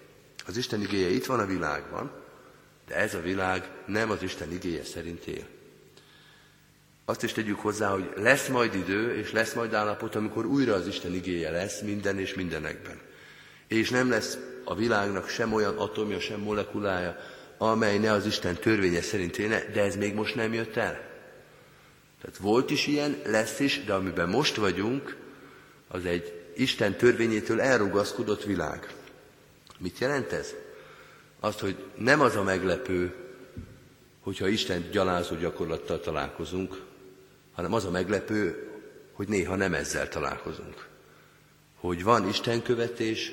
Az 0.47 0.57
Isten 0.57 0.81
igéje 0.81 1.09
itt 1.09 1.25
van 1.25 1.39
a 1.39 1.45
világban, 1.45 2.11
de 2.87 2.95
ez 2.95 3.13
a 3.13 3.21
világ 3.21 3.69
nem 3.85 4.09
az 4.09 4.23
Isten 4.23 4.51
igéje 4.51 4.83
szerint 4.83 5.25
él. 5.25 5.45
Azt 7.11 7.23
is 7.23 7.31
tegyük 7.31 7.59
hozzá, 7.59 7.89
hogy 7.89 8.09
lesz 8.15 8.47
majd 8.47 8.75
idő, 8.75 9.15
és 9.15 9.31
lesz 9.31 9.53
majd 9.53 9.73
állapot, 9.73 10.15
amikor 10.15 10.45
újra 10.45 10.73
az 10.73 10.87
Isten 10.87 11.13
igéje 11.13 11.51
lesz 11.51 11.81
minden 11.81 12.19
és 12.19 12.33
mindenekben. 12.33 12.99
És 13.67 13.89
nem 13.89 14.09
lesz 14.09 14.37
a 14.63 14.75
világnak 14.75 15.27
sem 15.27 15.53
olyan 15.53 15.77
atomja, 15.77 16.19
sem 16.19 16.39
molekulája, 16.39 17.15
amely 17.57 17.97
ne 17.97 18.11
az 18.11 18.25
Isten 18.25 18.55
törvénye 18.55 19.01
szerint 19.01 19.37
élne, 19.37 19.63
de 19.73 19.83
ez 19.83 19.95
még 19.95 20.13
most 20.13 20.35
nem 20.35 20.53
jött 20.53 20.75
el. 20.75 21.01
Tehát 22.21 22.37
volt 22.37 22.69
is 22.69 22.87
ilyen, 22.87 23.21
lesz 23.25 23.59
is, 23.59 23.83
de 23.83 23.93
amiben 23.93 24.29
most 24.29 24.55
vagyunk, 24.55 25.17
az 25.87 26.05
egy 26.05 26.43
Isten 26.55 26.95
törvényétől 26.95 27.61
elrugaszkodott 27.61 28.43
világ. 28.43 28.93
Mit 29.77 29.99
jelent 29.99 30.31
ez? 30.31 30.53
Azt, 31.39 31.59
hogy 31.59 31.75
nem 31.95 32.21
az 32.21 32.35
a 32.35 32.43
meglepő, 32.43 33.15
hogyha 34.21 34.47
Isten 34.47 34.89
gyalázó 34.91 35.35
gyakorlattal 35.35 35.99
találkozunk, 35.99 36.89
hanem 37.61 37.75
az 37.75 37.85
a 37.85 37.91
meglepő, 37.91 38.69
hogy 39.13 39.27
néha 39.27 39.55
nem 39.55 39.73
ezzel 39.73 40.07
találkozunk. 40.07 40.87
Hogy 41.75 42.03
van 42.03 42.27
Isten 42.27 42.61
követés, 42.61 43.31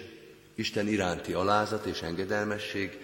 Isten 0.55 0.89
iránti 0.89 1.33
alázat 1.33 1.87
és 1.87 2.03
engedelmesség, 2.03 2.99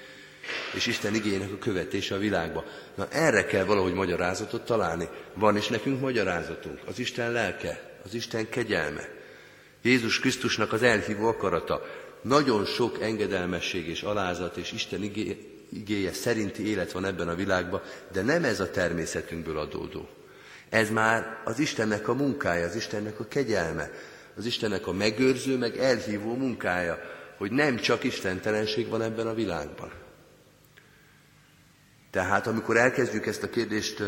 és 0.75 0.87
Isten 0.87 1.15
igénynek 1.15 1.53
a 1.53 1.59
követése 1.59 2.15
a 2.15 2.19
világba. 2.19 2.65
Na 2.95 3.09
erre 3.09 3.45
kell 3.45 3.65
valahogy 3.65 3.93
magyarázatot 3.93 4.65
találni. 4.65 5.09
Van 5.35 5.57
is 5.57 5.69
nekünk 5.69 6.01
magyarázatunk. 6.01 6.81
Az 6.87 6.99
Isten 6.99 7.33
lelke, 7.33 8.01
az 8.05 8.15
Isten 8.15 8.49
kegyelme, 8.49 9.09
Jézus 9.83 10.21
Krisztusnak 10.21 10.73
az 10.73 10.83
elhívó 10.83 11.27
akarata, 11.27 11.83
nagyon 12.23 12.65
sok 12.65 13.01
engedelmesség 13.01 13.89
és 13.89 14.03
alázat 14.03 14.57
és 14.57 14.73
Isten 14.73 15.03
igéje 15.69 16.13
szerinti 16.13 16.69
élet 16.69 16.93
van 16.93 17.05
ebben 17.05 17.29
a 17.29 17.35
világban, 17.35 17.83
de 18.13 18.23
nem 18.23 18.45
ez 18.45 18.61
a 18.61 18.71
természetünkből 18.71 19.59
adódó. 19.59 20.09
Ez 20.75 20.91
már 20.91 21.37
az 21.45 21.59
Istennek 21.59 22.09
a 22.09 22.15
munkája, 22.15 22.67
az 22.67 22.77
Istennek 22.77 23.21
a 23.21 23.27
kegyelme, 23.29 23.91
az 24.37 24.47
Istennek 24.47 24.87
a 24.87 24.93
megőrző, 24.93 25.59
meg 25.59 25.77
elhívó 25.77 26.37
munkája, 26.37 26.99
hogy 27.37 27.51
nem 27.51 27.77
csak 27.77 28.05
istentelenség 28.05 28.89
van 28.89 29.03
ebben 29.03 29.27
a 29.27 29.35
világban. 29.35 29.93
Tehát 32.11 32.47
amikor 32.47 32.77
elkezdjük 32.77 33.27
ezt 33.27 33.43
a 33.43 33.51
kérdést 33.51 34.03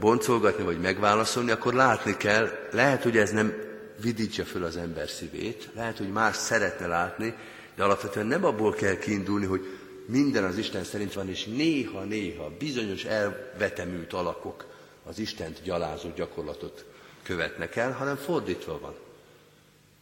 boncolgatni, 0.00 0.64
vagy 0.64 0.80
megválaszolni, 0.80 1.50
akkor 1.50 1.74
látni 1.74 2.16
kell, 2.16 2.48
lehet, 2.70 3.02
hogy 3.02 3.16
ez 3.16 3.30
nem 3.30 3.54
vidítja 4.00 4.44
föl 4.44 4.64
az 4.64 4.76
ember 4.76 5.08
szívét, 5.08 5.68
lehet, 5.74 5.98
hogy 5.98 6.10
más 6.12 6.36
szeretne 6.36 6.86
látni, 6.86 7.34
de 7.76 7.82
alapvetően 7.82 8.26
nem 8.26 8.44
abból 8.44 8.72
kell 8.72 8.96
kiindulni, 8.96 9.46
hogy 9.46 9.78
minden 10.06 10.44
az 10.44 10.58
Isten 10.58 10.84
szerint 10.84 11.12
van, 11.12 11.28
és 11.28 11.44
néha-néha 11.44 12.50
bizonyos 12.58 13.04
elvetemült 13.04 14.12
alakok 14.12 14.70
az 15.04 15.18
Istent 15.18 15.62
gyalázó 15.62 16.12
gyakorlatot 16.16 16.84
követnek 17.22 17.76
el, 17.76 17.92
hanem 17.92 18.16
fordítva 18.16 18.78
van. 18.78 18.94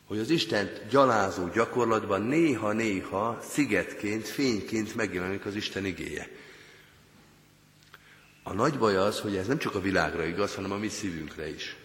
Hogy 0.07 0.19
az 0.19 0.31
Istent 0.31 0.87
gyalázó 0.89 1.49
gyakorlatban 1.49 2.23
néha-néha 2.23 3.39
szigetként, 3.43 4.29
fényként 4.29 4.95
megjelenik 4.95 5.45
az 5.45 5.55
Isten 5.55 5.85
igéje. 5.85 6.29
A 8.43 8.53
nagy 8.53 8.79
baj 8.79 8.97
az, 8.97 9.21
hogy 9.21 9.37
ez 9.37 9.47
nem 9.47 9.59
csak 9.59 9.75
a 9.75 9.81
világra 9.81 10.25
igaz, 10.25 10.55
hanem 10.55 10.73
a 10.73 10.77
mi 10.77 10.89
szívünkre 10.89 11.49
is. 11.49 11.77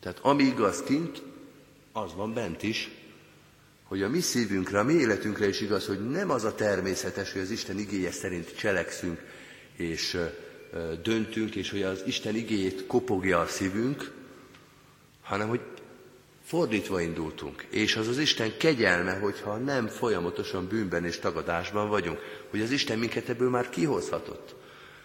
Tehát 0.00 0.18
ami 0.22 0.42
igaz 0.42 0.82
kint, 0.82 1.22
az 1.92 2.14
van 2.14 2.34
bent 2.34 2.62
is, 2.62 2.90
hogy 3.84 4.02
a 4.02 4.08
mi 4.08 4.20
szívünkre, 4.20 4.78
a 4.78 4.82
mi 4.82 4.92
életünkre 4.92 5.48
is 5.48 5.60
igaz, 5.60 5.86
hogy 5.86 6.10
nem 6.10 6.30
az 6.30 6.44
a 6.44 6.54
természetes, 6.54 7.32
hogy 7.32 7.40
az 7.40 7.50
Isten 7.50 7.78
igéje 7.78 8.10
szerint 8.10 8.56
cselekszünk 8.56 9.20
és 9.76 10.18
döntünk, 11.02 11.54
és 11.54 11.70
hogy 11.70 11.82
az 11.82 12.02
Isten 12.06 12.34
igéjét 12.34 12.86
kopogja 12.86 13.40
a 13.40 13.46
szívünk, 13.46 14.12
hanem 15.22 15.48
hogy 15.48 15.60
fordítva 16.44 17.00
indultunk. 17.00 17.66
És 17.70 17.96
az 17.96 18.08
az 18.08 18.18
Isten 18.18 18.56
kegyelme, 18.56 19.12
hogyha 19.12 19.56
nem 19.56 19.86
folyamatosan 19.86 20.66
bűnben 20.66 21.04
és 21.04 21.18
tagadásban 21.18 21.88
vagyunk, 21.88 22.18
hogy 22.50 22.60
az 22.60 22.70
Isten 22.70 22.98
minket 22.98 23.28
ebből 23.28 23.50
már 23.50 23.68
kihozhatott. 23.68 24.54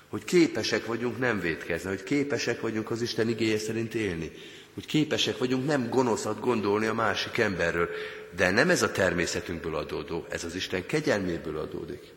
Hogy 0.10 0.24
képesek 0.24 0.86
vagyunk 0.86 1.20
nem 1.20 1.40
védkezni, 1.40 1.90
hogy 1.90 2.04
képesek 2.04 2.62
vagyunk 2.62 2.92
az 2.92 3.02
Isten 3.02 3.30
igéje 3.30 3.58
szerint 3.58 3.94
élni, 3.94 4.32
hogy 4.74 4.86
képesek 4.86 5.38
vagyunk 5.38 5.66
nem 5.66 5.90
gonoszat 5.90 6.40
gondolni 6.40 6.86
a 6.86 6.94
másik 6.94 7.38
emberről. 7.38 7.90
De 8.36 8.52
nem 8.52 8.70
ez 8.70 8.82
a 8.82 8.92
természetünkből 8.92 9.76
adódó, 9.76 10.26
ez 10.30 10.44
az 10.44 10.56
Isten 10.56 10.86
kegyelméből 10.86 11.58
adódik. 11.58 12.14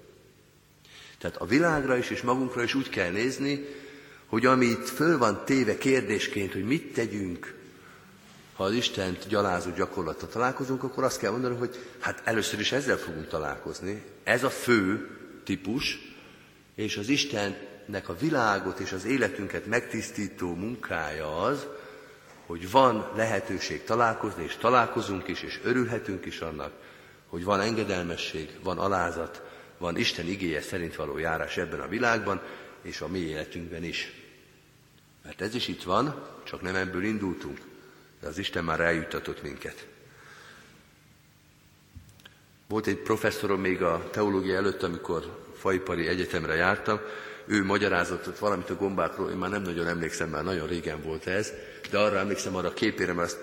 Tehát 1.18 1.36
a 1.36 1.46
világra 1.46 1.96
is 1.96 2.10
és 2.10 2.22
magunkra 2.22 2.62
is 2.62 2.74
úgy 2.74 2.88
kell 2.88 3.10
nézni, 3.10 3.64
hogy 4.26 4.46
amit 4.46 4.88
föl 4.88 5.18
van 5.18 5.42
téve 5.44 5.78
kérdésként, 5.78 6.52
hogy 6.52 6.64
mit 6.64 6.92
tegyünk, 6.92 7.54
ha 8.56 8.64
az 8.64 8.72
Istent 8.72 9.26
gyalázó 9.28 9.70
gyakorlata 9.70 10.26
találkozunk, 10.28 10.82
akkor 10.82 11.04
azt 11.04 11.18
kell 11.18 11.30
mondani, 11.30 11.56
hogy 11.56 11.76
hát 11.98 12.22
először 12.24 12.60
is 12.60 12.72
ezzel 12.72 12.96
fogunk 12.96 13.28
találkozni. 13.28 14.02
Ez 14.24 14.44
a 14.44 14.50
fő 14.50 15.10
típus, 15.44 15.98
és 16.74 16.96
az 16.96 17.08
Istennek 17.08 18.08
a 18.08 18.16
világot 18.16 18.78
és 18.78 18.92
az 18.92 19.04
életünket 19.04 19.66
megtisztító 19.66 20.54
munkája 20.54 21.40
az, 21.40 21.66
hogy 22.46 22.70
van 22.70 23.10
lehetőség 23.16 23.84
találkozni, 23.84 24.44
és 24.44 24.56
találkozunk 24.56 25.28
is, 25.28 25.42
és 25.42 25.60
örülhetünk 25.62 26.24
is 26.24 26.40
annak, 26.40 26.72
hogy 27.28 27.44
van 27.44 27.60
engedelmesség, 27.60 28.50
van 28.62 28.78
alázat, 28.78 29.42
van 29.78 29.96
Isten 29.96 30.26
igéje 30.26 30.60
szerint 30.60 30.96
való 30.96 31.18
járás 31.18 31.56
ebben 31.56 31.80
a 31.80 31.88
világban, 31.88 32.42
és 32.82 33.00
a 33.00 33.08
mi 33.08 33.18
életünkben 33.18 33.84
is. 33.84 34.12
Mert 35.24 35.40
ez 35.40 35.54
is 35.54 35.68
itt 35.68 35.82
van, 35.82 36.28
csak 36.44 36.62
nem 36.62 36.74
ebből 36.74 37.04
indultunk, 37.04 37.58
de 38.20 38.26
az 38.26 38.38
Isten 38.38 38.64
már 38.64 38.80
eljuttatott 38.80 39.42
minket. 39.42 39.86
Volt 42.68 42.86
egy 42.86 42.96
professzorom 42.96 43.60
még 43.60 43.82
a 43.82 44.08
teológia 44.10 44.56
előtt, 44.56 44.82
amikor 44.82 45.44
Faipari 45.58 46.06
Egyetemre 46.06 46.54
jártam, 46.54 47.00
ő 47.46 47.64
magyarázott 47.64 48.38
valamit 48.38 48.70
a 48.70 48.76
gombákról, 48.76 49.30
én 49.30 49.36
már 49.36 49.50
nem 49.50 49.62
nagyon 49.62 49.86
emlékszem, 49.86 50.28
már 50.28 50.44
nagyon 50.44 50.66
régen 50.66 51.02
volt 51.02 51.26
ez, 51.26 51.52
de 51.90 51.98
arra 51.98 52.18
emlékszem 52.18 52.56
arra 52.56 52.68
a 52.68 52.72
képére, 52.72 53.12
mert 53.12 53.28
ezt 53.28 53.38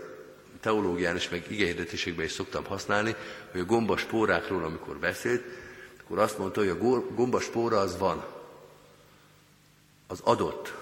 teológián 0.60 1.16
is, 1.16 1.30
meg 1.30 1.46
igehirdetésekben 1.48 2.26
is 2.26 2.32
szoktam 2.32 2.66
használni, 2.66 3.16
hogy 3.52 3.62
a 3.62 3.66
gombaspórákról, 3.66 4.64
amikor 4.64 4.98
beszélt, 4.98 5.44
akkor 6.04 6.20
azt 6.20 6.38
mondta, 6.38 6.60
hogy 6.60 6.70
a 6.70 6.78
gombaspóra 7.16 7.80
az 7.80 7.98
van. 7.98 8.24
Az 10.08 10.20
adott. 10.24 10.74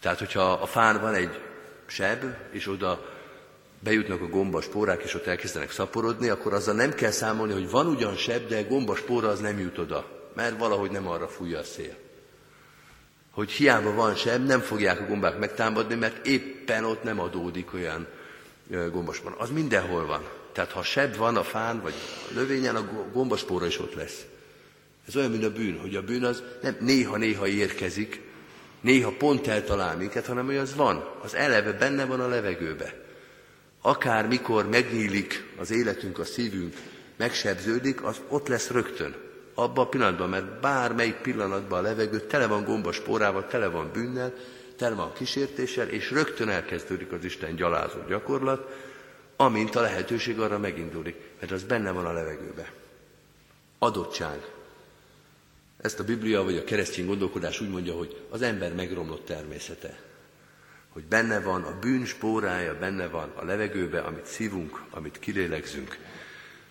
Tehát, 0.00 0.18
hogyha 0.18 0.52
a 0.52 0.66
fán 0.66 1.00
van 1.00 1.14
egy 1.14 1.40
seb, 1.86 2.24
és 2.50 2.68
oda 2.68 3.10
bejutnak 3.80 4.20
a 4.20 4.28
gombaspórák, 4.28 5.02
és 5.02 5.14
ott 5.14 5.26
elkezdenek 5.26 5.70
szaporodni, 5.70 6.28
akkor 6.28 6.52
azzal 6.52 6.74
nem 6.74 6.94
kell 6.94 7.10
számolni, 7.10 7.52
hogy 7.52 7.70
van 7.70 7.86
ugyan 7.86 8.16
seb, 8.16 8.48
de 8.48 8.62
gombaspóra 8.62 9.28
az 9.28 9.40
nem 9.40 9.58
jut 9.58 9.78
oda, 9.78 10.30
mert 10.34 10.58
valahogy 10.58 10.90
nem 10.90 11.08
arra 11.08 11.28
fújja 11.28 11.58
a 11.58 11.64
szél. 11.64 11.94
Hogy 13.30 13.50
hiába 13.50 13.94
van 13.94 14.14
seb, 14.14 14.46
nem 14.46 14.60
fogják 14.60 15.00
a 15.00 15.06
gombák 15.06 15.38
megtámadni, 15.38 15.94
mert 15.94 16.26
éppen 16.26 16.84
ott 16.84 17.02
nem 17.02 17.20
adódik 17.20 17.74
olyan 17.74 18.06
gombaspóra. 18.90 19.36
Az 19.38 19.50
mindenhol 19.50 20.06
van. 20.06 20.41
Tehát 20.52 20.70
ha 20.70 20.82
seb 20.82 21.16
van 21.16 21.36
a 21.36 21.42
fán, 21.42 21.80
vagy 21.80 21.94
a 22.30 22.34
növényen, 22.34 22.76
a 22.76 22.88
gombaspóra 23.12 23.66
is 23.66 23.78
ott 23.78 23.94
lesz. 23.94 24.24
Ez 25.08 25.16
olyan, 25.16 25.30
mint 25.30 25.44
a 25.44 25.52
bűn, 25.52 25.78
hogy 25.80 25.96
a 25.96 26.02
bűn 26.02 26.24
az 26.24 26.42
nem 26.62 26.76
néha-néha 26.80 27.46
érkezik, 27.46 28.20
néha 28.80 29.12
pont 29.18 29.46
eltalál 29.46 29.96
minket, 29.96 30.26
hanem 30.26 30.46
hogy 30.46 30.56
az 30.56 30.74
van, 30.74 31.04
az 31.22 31.34
eleve 31.34 31.72
benne 31.72 32.04
van 32.04 32.20
a 32.20 32.28
levegőbe. 32.28 32.94
Akár 33.80 34.26
mikor 34.26 34.68
megnyílik 34.68 35.44
az 35.58 35.70
életünk, 35.70 36.18
a 36.18 36.24
szívünk, 36.24 36.76
megsebződik, 37.16 38.02
az 38.02 38.20
ott 38.28 38.48
lesz 38.48 38.70
rögtön. 38.70 39.14
Abban 39.54 39.84
a 39.84 39.88
pillanatban, 39.88 40.28
mert 40.28 40.60
bármelyik 40.60 41.14
pillanatban 41.14 41.78
a 41.78 41.82
levegő 41.82 42.20
tele 42.20 42.46
van 42.46 42.64
gombaspórával, 42.64 43.46
tele 43.46 43.66
van 43.66 43.90
bűnnel, 43.92 44.32
tele 44.76 44.94
van 44.94 45.12
kísértéssel, 45.12 45.88
és 45.88 46.10
rögtön 46.10 46.48
elkezdődik 46.48 47.12
az 47.12 47.24
Isten 47.24 47.54
gyalázó 47.54 47.98
gyakorlat, 48.08 48.72
amint 49.44 49.76
a 49.76 49.80
lehetőség 49.80 50.40
arra 50.40 50.58
megindulik, 50.58 51.16
mert 51.40 51.52
az 51.52 51.62
benne 51.62 51.90
van 51.90 52.06
a 52.06 52.12
levegőbe. 52.12 52.72
Adottság. 53.78 54.50
Ezt 55.76 55.98
a 55.98 56.04
Biblia 56.04 56.42
vagy 56.42 56.56
a 56.56 56.64
keresztény 56.64 57.06
gondolkodás 57.06 57.60
úgy 57.60 57.70
mondja, 57.70 57.94
hogy 57.94 58.26
az 58.30 58.42
ember 58.42 58.74
megromlott 58.74 59.26
természete. 59.26 60.00
Hogy 60.88 61.04
benne 61.04 61.40
van 61.40 61.62
a 61.62 61.78
bűn 61.78 62.04
spórája, 62.04 62.78
benne 62.78 63.08
van 63.08 63.32
a 63.34 63.44
levegőbe, 63.44 64.00
amit 64.00 64.26
szívunk, 64.26 64.82
amit 64.90 65.18
kilélegzünk, 65.18 65.98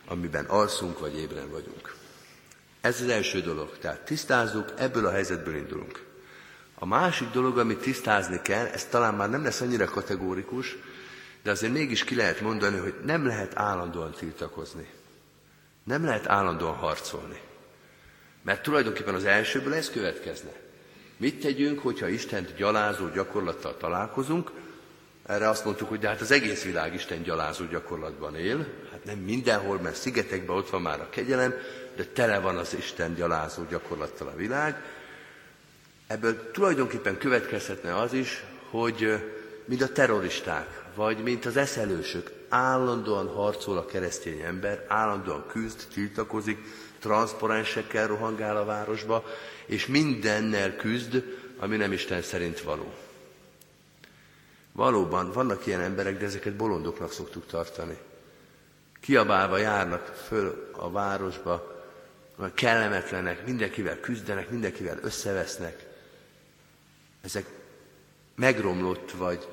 amiben 0.06 0.46
alszunk 0.46 1.00
vagy 1.00 1.18
ébren 1.18 1.50
vagyunk. 1.50 1.96
Ez 2.82 3.02
az 3.02 3.08
első 3.08 3.42
dolog. 3.42 3.78
Tehát 3.78 4.06
tisztázzuk, 4.06 4.74
ebből 4.78 5.06
a 5.06 5.12
helyzetből 5.12 5.56
indulunk. 5.56 6.06
A 6.76 6.86
másik 6.86 7.30
dolog, 7.30 7.58
amit 7.58 7.82
tisztázni 7.82 8.42
kell, 8.42 8.66
ez 8.66 8.86
talán 8.86 9.14
már 9.14 9.30
nem 9.30 9.44
lesz 9.44 9.62
annyira 9.62 9.86
kategórikus, 9.86 10.78
de 11.44 11.52
azért 11.52 11.74
mégis 11.74 12.04
ki 12.04 12.16
lehet 12.16 12.42
mondani, 12.42 12.78
hogy 12.78 12.94
nem 13.06 13.26
lehet 13.26 13.58
állandóan 13.58 14.12
tiltakozni. 14.12 14.88
Nem 15.84 16.06
lehet 16.06 16.28
állandóan 16.28 16.76
harcolni. 16.76 17.40
Mert 18.42 18.64
tulajdonképpen 18.64 19.16
az 19.16 19.26
elsőből 19.26 19.74
ez 19.74 19.90
következne. 19.90 20.52
Mit 21.18 21.42
tegyünk, 21.42 21.80
hogyha 21.80 22.08
Istent 22.08 22.56
gyalázó 22.56 23.10
gyakorlattal 23.10 23.78
találkozunk? 23.78 24.52
Erre 25.26 25.50
azt 25.50 25.66
mondtuk, 25.66 25.90
hogy 25.90 26.00
de 26.00 26.08
hát 26.08 26.22
az 26.22 26.32
egész 26.32 26.64
világ 26.64 26.94
Isten 26.94 27.24
gyalázó 27.24 27.66
gyakorlatban 27.66 28.36
él. 28.36 28.58
Hát 28.92 29.04
nem 29.06 29.18
mindenhol, 29.18 29.80
mert 29.80 29.96
szigetekben 29.96 30.56
ott 30.56 30.70
van 30.70 30.82
már 30.82 31.00
a 31.00 31.10
kegyelem, 31.10 31.54
de 31.96 32.06
tele 32.06 32.40
van 32.40 32.58
az 32.58 32.76
Isten 32.78 33.14
gyalázó 33.14 33.64
gyakorlattal 33.70 34.28
a 34.28 34.36
világ. 34.36 34.84
Ebből 36.08 36.52
tulajdonképpen 36.52 37.18
következhetne 37.18 37.96
az 37.96 38.14
is, 38.14 38.44
hogy 38.70 39.24
mind 39.66 39.82
a 39.82 39.92
terroristák, 39.92 40.81
vagy 40.96 41.24
mint 41.24 41.46
az 41.46 41.58
eszelősök, 41.58 42.32
állandóan 42.50 43.28
harcol 43.28 43.78
a 43.78 43.86
keresztény 43.86 44.40
ember, 44.40 44.86
állandóan 44.88 45.46
küzd, 45.48 45.88
tiltakozik, 45.94 46.58
transzparensekkel 47.00 48.08
rohangál 48.08 48.58
a 48.58 48.66
városba, 48.66 49.24
és 49.66 49.88
mindennel 49.88 50.76
küzd, 50.76 51.24
ami 51.60 51.76
nem 51.76 51.92
Isten 51.92 52.22
szerint 52.22 52.62
való. 52.62 52.94
Valóban 54.72 55.32
vannak 55.32 55.66
ilyen 55.66 55.82
emberek, 55.82 56.18
de 56.18 56.26
ezeket 56.26 56.56
bolondoknak 56.56 57.12
szoktuk 57.12 57.46
tartani. 57.46 57.98
Kiabálva 59.00 59.58
járnak 59.58 60.06
föl 60.06 60.70
a 60.72 60.92
városba, 60.92 61.84
kellemetlenek, 62.54 63.46
mindenkivel 63.46 64.00
küzdenek, 64.00 64.50
mindenkivel 64.50 65.00
összevesznek. 65.02 65.86
Ezek 67.22 67.46
megromlott 68.36 69.12
vagy, 69.12 69.48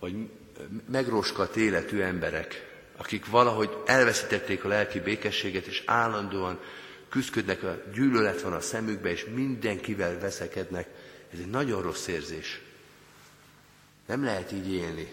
vagy 0.00 0.28
megroskat 0.90 1.56
életű 1.56 2.00
emberek, 2.00 2.66
akik 2.96 3.26
valahogy 3.26 3.76
elveszítették 3.86 4.64
a 4.64 4.68
lelki 4.68 5.00
békességet, 5.00 5.66
és 5.66 5.82
állandóan 5.86 6.60
küzdködnek, 7.08 7.62
a 7.62 7.82
gyűlölet 7.94 8.42
van 8.42 8.52
a 8.52 8.60
szemükbe, 8.60 9.10
és 9.10 9.26
mindenkivel 9.34 10.18
veszekednek. 10.18 10.88
Ez 11.32 11.38
egy 11.38 11.50
nagyon 11.50 11.82
rossz 11.82 12.06
érzés. 12.06 12.60
Nem 14.06 14.24
lehet 14.24 14.52
így 14.52 14.72
élni, 14.72 15.08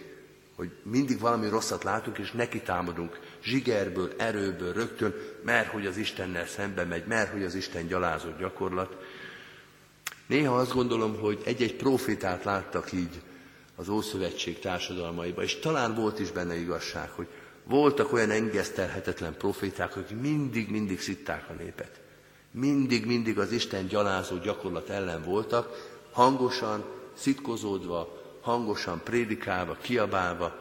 hogy 0.56 0.70
mindig 0.82 1.18
valami 1.18 1.48
rosszat 1.48 1.84
látunk, 1.84 2.18
és 2.18 2.30
neki 2.30 2.60
támadunk 2.60 3.20
zsigerből, 3.42 4.12
erőből, 4.16 4.72
rögtön, 4.72 5.14
mert 5.44 5.68
hogy 5.68 5.86
az 5.86 5.96
Istennel 5.96 6.46
szembe 6.46 6.84
megy, 6.84 7.06
mert 7.06 7.32
hogy 7.32 7.44
az 7.44 7.54
Isten 7.54 7.86
gyalázó 7.86 8.28
gyakorlat. 8.38 8.96
Néha 10.26 10.56
azt 10.56 10.72
gondolom, 10.72 11.18
hogy 11.18 11.40
egy-egy 11.44 11.74
profétát 11.74 12.44
láttak 12.44 12.92
így 12.92 13.20
az 13.76 13.88
Ószövetség 13.88 14.58
társadalmaiba, 14.58 15.42
és 15.42 15.58
talán 15.58 15.94
volt 15.94 16.18
is 16.18 16.30
benne 16.30 16.56
igazság, 16.56 17.10
hogy 17.10 17.26
voltak 17.64 18.12
olyan 18.12 18.30
engesztelhetetlen 18.30 19.36
proféták, 19.36 19.96
akik 19.96 20.20
mindig-mindig 20.20 21.00
szitták 21.00 21.48
a 21.48 21.52
népet. 21.52 22.00
Mindig-mindig 22.50 23.38
az 23.38 23.52
Isten 23.52 23.86
gyalázó 23.86 24.36
gyakorlat 24.36 24.88
ellen 24.88 25.22
voltak, 25.22 25.92
hangosan, 26.12 26.84
szitkozódva, 27.14 28.22
hangosan 28.40 29.00
prédikálva, 29.04 29.76
kiabálva, 29.80 30.58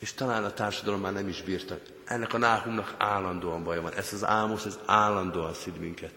és 0.00 0.12
talán 0.12 0.44
a 0.44 0.52
társadalom 0.52 1.00
már 1.00 1.12
nem 1.12 1.28
is 1.28 1.42
bírta. 1.42 1.78
Ennek 2.04 2.34
a 2.34 2.38
náhumnak 2.38 2.94
állandóan 2.98 3.64
baja 3.64 3.80
van. 3.80 3.92
Ez 3.92 4.12
az 4.12 4.24
álmos, 4.24 4.66
ez 4.66 4.78
állandóan 4.86 5.54
szid 5.54 5.78
minket. 5.78 6.12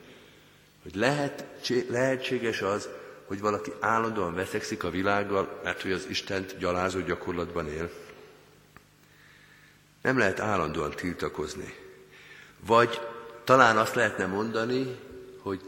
Hogy 0.83 0.95
lehet, 0.95 1.45
lehetséges 1.89 2.61
az, 2.61 2.89
hogy 3.33 3.41
valaki 3.41 3.73
állandóan 3.79 4.33
veszekszik 4.33 4.83
a 4.83 4.89
világgal, 4.89 5.59
mert 5.63 5.81
hogy 5.81 5.91
az 5.91 6.05
Istent 6.09 6.57
gyalázó 6.57 6.99
gyakorlatban 6.99 7.67
él. 7.67 7.91
Nem 10.01 10.17
lehet 10.17 10.39
állandóan 10.39 10.91
tiltakozni. 10.91 11.73
Vagy 12.65 13.01
talán 13.43 13.77
azt 13.77 13.95
lehetne 13.95 14.25
mondani, 14.25 14.99
hogy 15.41 15.61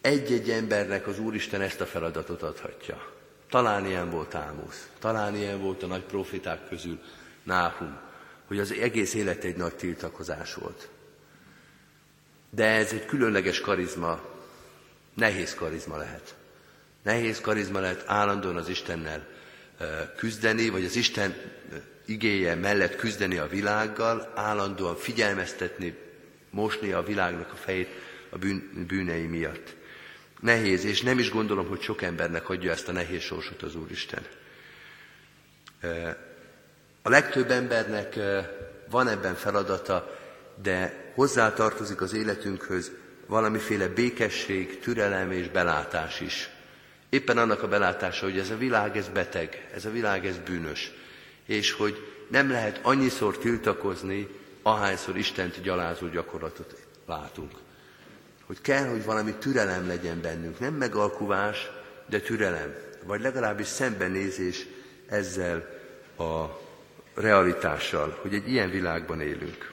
egy-egy 0.00 0.50
embernek 0.50 1.06
az 1.06 1.18
Úristen 1.18 1.60
ezt 1.60 1.80
a 1.80 1.86
feladatot 1.86 2.42
adhatja. 2.42 3.12
Talán 3.48 3.86
ilyen 3.86 4.10
volt 4.10 4.34
Ámosz, 4.34 4.88
talán 4.98 5.36
ilyen 5.36 5.60
volt 5.60 5.82
a 5.82 5.86
nagy 5.86 6.04
profiták 6.04 6.68
közül 6.68 7.00
Náhum, 7.42 7.98
hogy 8.46 8.58
az 8.58 8.72
egész 8.72 9.14
élet 9.14 9.44
egy 9.44 9.56
nagy 9.56 9.74
tiltakozás 9.74 10.54
volt. 10.54 10.88
De 12.50 12.66
ez 12.66 12.92
egy 12.92 13.06
különleges 13.06 13.60
karizma, 13.60 14.20
nehéz 15.14 15.54
karizma 15.54 15.96
lehet. 15.96 16.40
Nehéz 17.02 17.40
karizma 17.40 17.80
lehet 17.80 18.04
állandóan 18.06 18.56
az 18.56 18.68
Istennel 18.68 19.26
küzdeni, 20.16 20.68
vagy 20.68 20.84
az 20.84 20.96
Isten 20.96 21.34
igéje 22.06 22.54
mellett 22.54 22.96
küzdeni 22.96 23.36
a 23.36 23.48
világgal, 23.48 24.32
állandóan 24.34 24.96
figyelmeztetni, 24.96 25.98
mosni 26.50 26.92
a 26.92 27.02
világnak 27.02 27.52
a 27.52 27.56
fejét 27.56 27.88
a 28.30 28.38
bűn, 28.38 28.84
bűnei 28.86 29.26
miatt. 29.26 29.74
Nehéz, 30.40 30.84
és 30.84 31.00
nem 31.00 31.18
is 31.18 31.30
gondolom, 31.30 31.68
hogy 31.68 31.80
sok 31.80 32.02
embernek 32.02 32.48
adja 32.48 32.70
ezt 32.70 32.88
a 32.88 32.92
nehéz 32.92 33.22
sorsot 33.22 33.62
az 33.62 33.74
Úristen. 33.74 34.26
A 37.02 37.08
legtöbb 37.08 37.50
embernek 37.50 38.18
van 38.90 39.08
ebben 39.08 39.34
feladata, 39.34 40.20
de 40.62 41.10
hozzá 41.14 41.52
tartozik 41.52 42.00
az 42.00 42.14
életünkhöz 42.14 42.90
valamiféle 43.26 43.88
békesség, 43.88 44.80
türelem 44.80 45.32
és 45.32 45.48
belátás 45.48 46.20
is. 46.20 46.50
Éppen 47.12 47.38
annak 47.38 47.62
a 47.62 47.68
belátása, 47.68 48.24
hogy 48.24 48.38
ez 48.38 48.50
a 48.50 48.56
világ, 48.56 48.96
ez 48.96 49.08
beteg, 49.08 49.68
ez 49.74 49.84
a 49.84 49.90
világ, 49.90 50.26
ez 50.26 50.38
bűnös, 50.38 50.92
és 51.46 51.72
hogy 51.72 52.06
nem 52.28 52.50
lehet 52.50 52.80
annyiszor 52.82 53.38
tiltakozni, 53.38 54.28
ahányszor 54.62 55.16
Istent 55.16 55.62
gyalázó 55.62 56.08
gyakorlatot 56.08 56.76
látunk. 57.06 57.52
Hogy 58.46 58.60
kell, 58.60 58.88
hogy 58.88 59.04
valami 59.04 59.32
türelem 59.32 59.86
legyen 59.86 60.20
bennünk, 60.20 60.58
nem 60.58 60.74
megalkuvás, 60.74 61.70
de 62.08 62.20
türelem, 62.20 62.74
vagy 63.04 63.20
legalábbis 63.20 63.66
szembenézés 63.66 64.66
ezzel 65.08 65.68
a 66.18 66.60
realitással, 67.14 68.18
hogy 68.22 68.34
egy 68.34 68.48
ilyen 68.48 68.70
világban 68.70 69.20
élünk. 69.20 69.72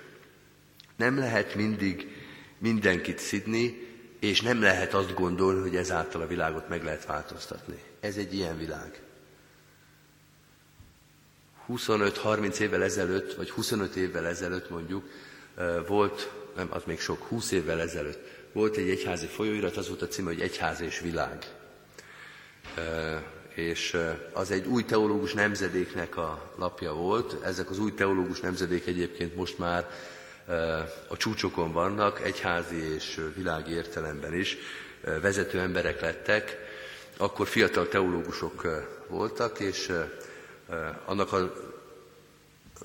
Nem 0.95 1.17
lehet 1.17 1.56
mindig 1.56 2.15
mindenkit 2.58 3.19
szidni, 3.19 3.88
és 4.20 4.42
nem 4.42 4.62
lehet 4.62 4.94
azt 4.94 5.14
gondolni, 5.14 5.62
hogy 5.62 5.76
ezáltal 5.76 6.22
a 6.22 6.28
világot 6.28 6.70
meg 6.70 6.84
lehet 6.84 7.06
változtatni. 7.06 7.84
Ez 8.00 8.16
egy 8.16 8.34
ilyen 8.34 8.58
világ. 8.58 9.02
25-30 11.70 12.58
évvel 12.58 12.84
ezelőtt, 12.84 13.34
vagy 13.34 13.50
25 13.50 13.96
évvel 13.96 14.28
ezelőtt 14.28 14.70
mondjuk 14.70 15.10
volt, 15.88 16.32
nem, 16.56 16.68
az 16.72 16.82
még 16.86 17.00
sok, 17.00 17.24
20 17.24 17.52
évvel 17.52 17.82
ezelőtt 17.82 18.40
volt 18.52 18.76
egy 18.76 18.90
egyházi 18.90 19.26
folyóirat, 19.26 19.78
az 19.78 19.88
volt 19.88 20.02
a 20.02 20.08
címe, 20.08 20.28
hogy 20.28 20.42
Egyház 20.42 20.82
és 20.82 21.00
világ. 21.00 21.46
és 23.54 23.98
az 24.34 24.52
egy 24.52 24.66
új 24.68 24.86
teológus 24.86 25.34
nemzedéknek 25.34 26.18
a 26.18 26.54
lapja 26.58 26.94
volt. 26.94 27.44
Ezek 27.44 27.70
az 27.70 27.80
új 27.80 27.94
teológus 27.94 28.40
nemzedék 28.40 28.88
egyébként 28.88 29.36
most 29.36 29.58
már 29.58 29.90
a 31.08 31.18
csúcsokon 31.18 31.72
vannak, 31.72 32.22
egyházi 32.22 32.94
és 32.94 33.22
világi 33.36 33.74
értelemben 33.74 34.34
is. 34.34 34.58
Vezető 35.22 35.60
emberek 35.60 36.02
lettek, 36.02 36.58
akkor 37.18 37.48
fiatal 37.48 37.88
teológusok 37.88 38.86
voltak, 39.08 39.60
és 39.60 39.92
annak 41.06 41.34
a 41.34 41.54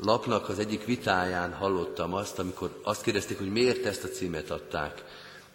lapnak 0.01 0.49
az 0.49 0.59
egyik 0.59 0.85
vitáján 0.85 1.53
hallottam 1.53 2.15
azt, 2.15 2.39
amikor 2.39 2.81
azt 2.83 3.03
kérdezték, 3.03 3.39
hogy 3.39 3.53
miért 3.53 3.87
ezt 3.87 4.05
a 4.05 4.09
címet 4.09 4.51
adták 4.51 5.03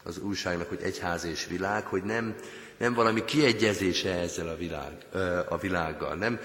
az 0.04 0.18
újságnak, 0.18 0.70
hogy 0.70 0.82
egyház 0.82 1.24
és 1.24 1.46
világ, 1.46 1.86
hogy 1.86 2.04
nem, 2.04 2.36
nem 2.78 2.94
valami 2.94 3.26
kiegyezése 3.26 4.14
ezzel 4.14 4.48
a, 4.48 4.56
világ, 4.56 5.06
a 5.50 5.58
világgal. 5.58 6.16
Nem, 6.16 6.40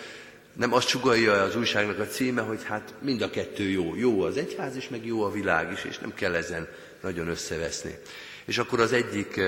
nem 0.57 0.73
azt 0.73 0.89
sugalja 0.89 1.43
az 1.43 1.57
újságnak 1.57 1.99
a 1.99 2.07
címe, 2.07 2.43
hogy 2.43 2.65
hát 2.65 2.95
mind 3.01 3.23
a 3.23 3.31
kettő 3.31 3.69
jó. 3.69 3.95
Jó 3.97 4.23
az 4.23 4.37
egyház 4.37 4.77
is, 4.77 4.89
meg 4.89 5.07
jó 5.07 5.23
a 5.23 5.31
világ 5.31 5.73
is, 5.73 5.85
és 5.85 5.99
nem 5.99 6.15
kell 6.15 6.35
ezen 6.35 6.69
nagyon 7.03 7.29
összeveszni. 7.29 7.99
És 8.45 8.59
akkor 8.59 8.81
az 8.81 8.93
egyik 8.93 9.41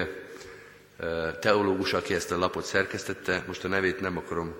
teológus, 1.40 1.92
aki 1.92 2.14
ezt 2.14 2.30
a 2.30 2.38
lapot 2.38 2.64
szerkesztette, 2.64 3.44
most 3.46 3.64
a 3.64 3.68
nevét 3.68 4.00
nem 4.00 4.16
akarom 4.16 4.54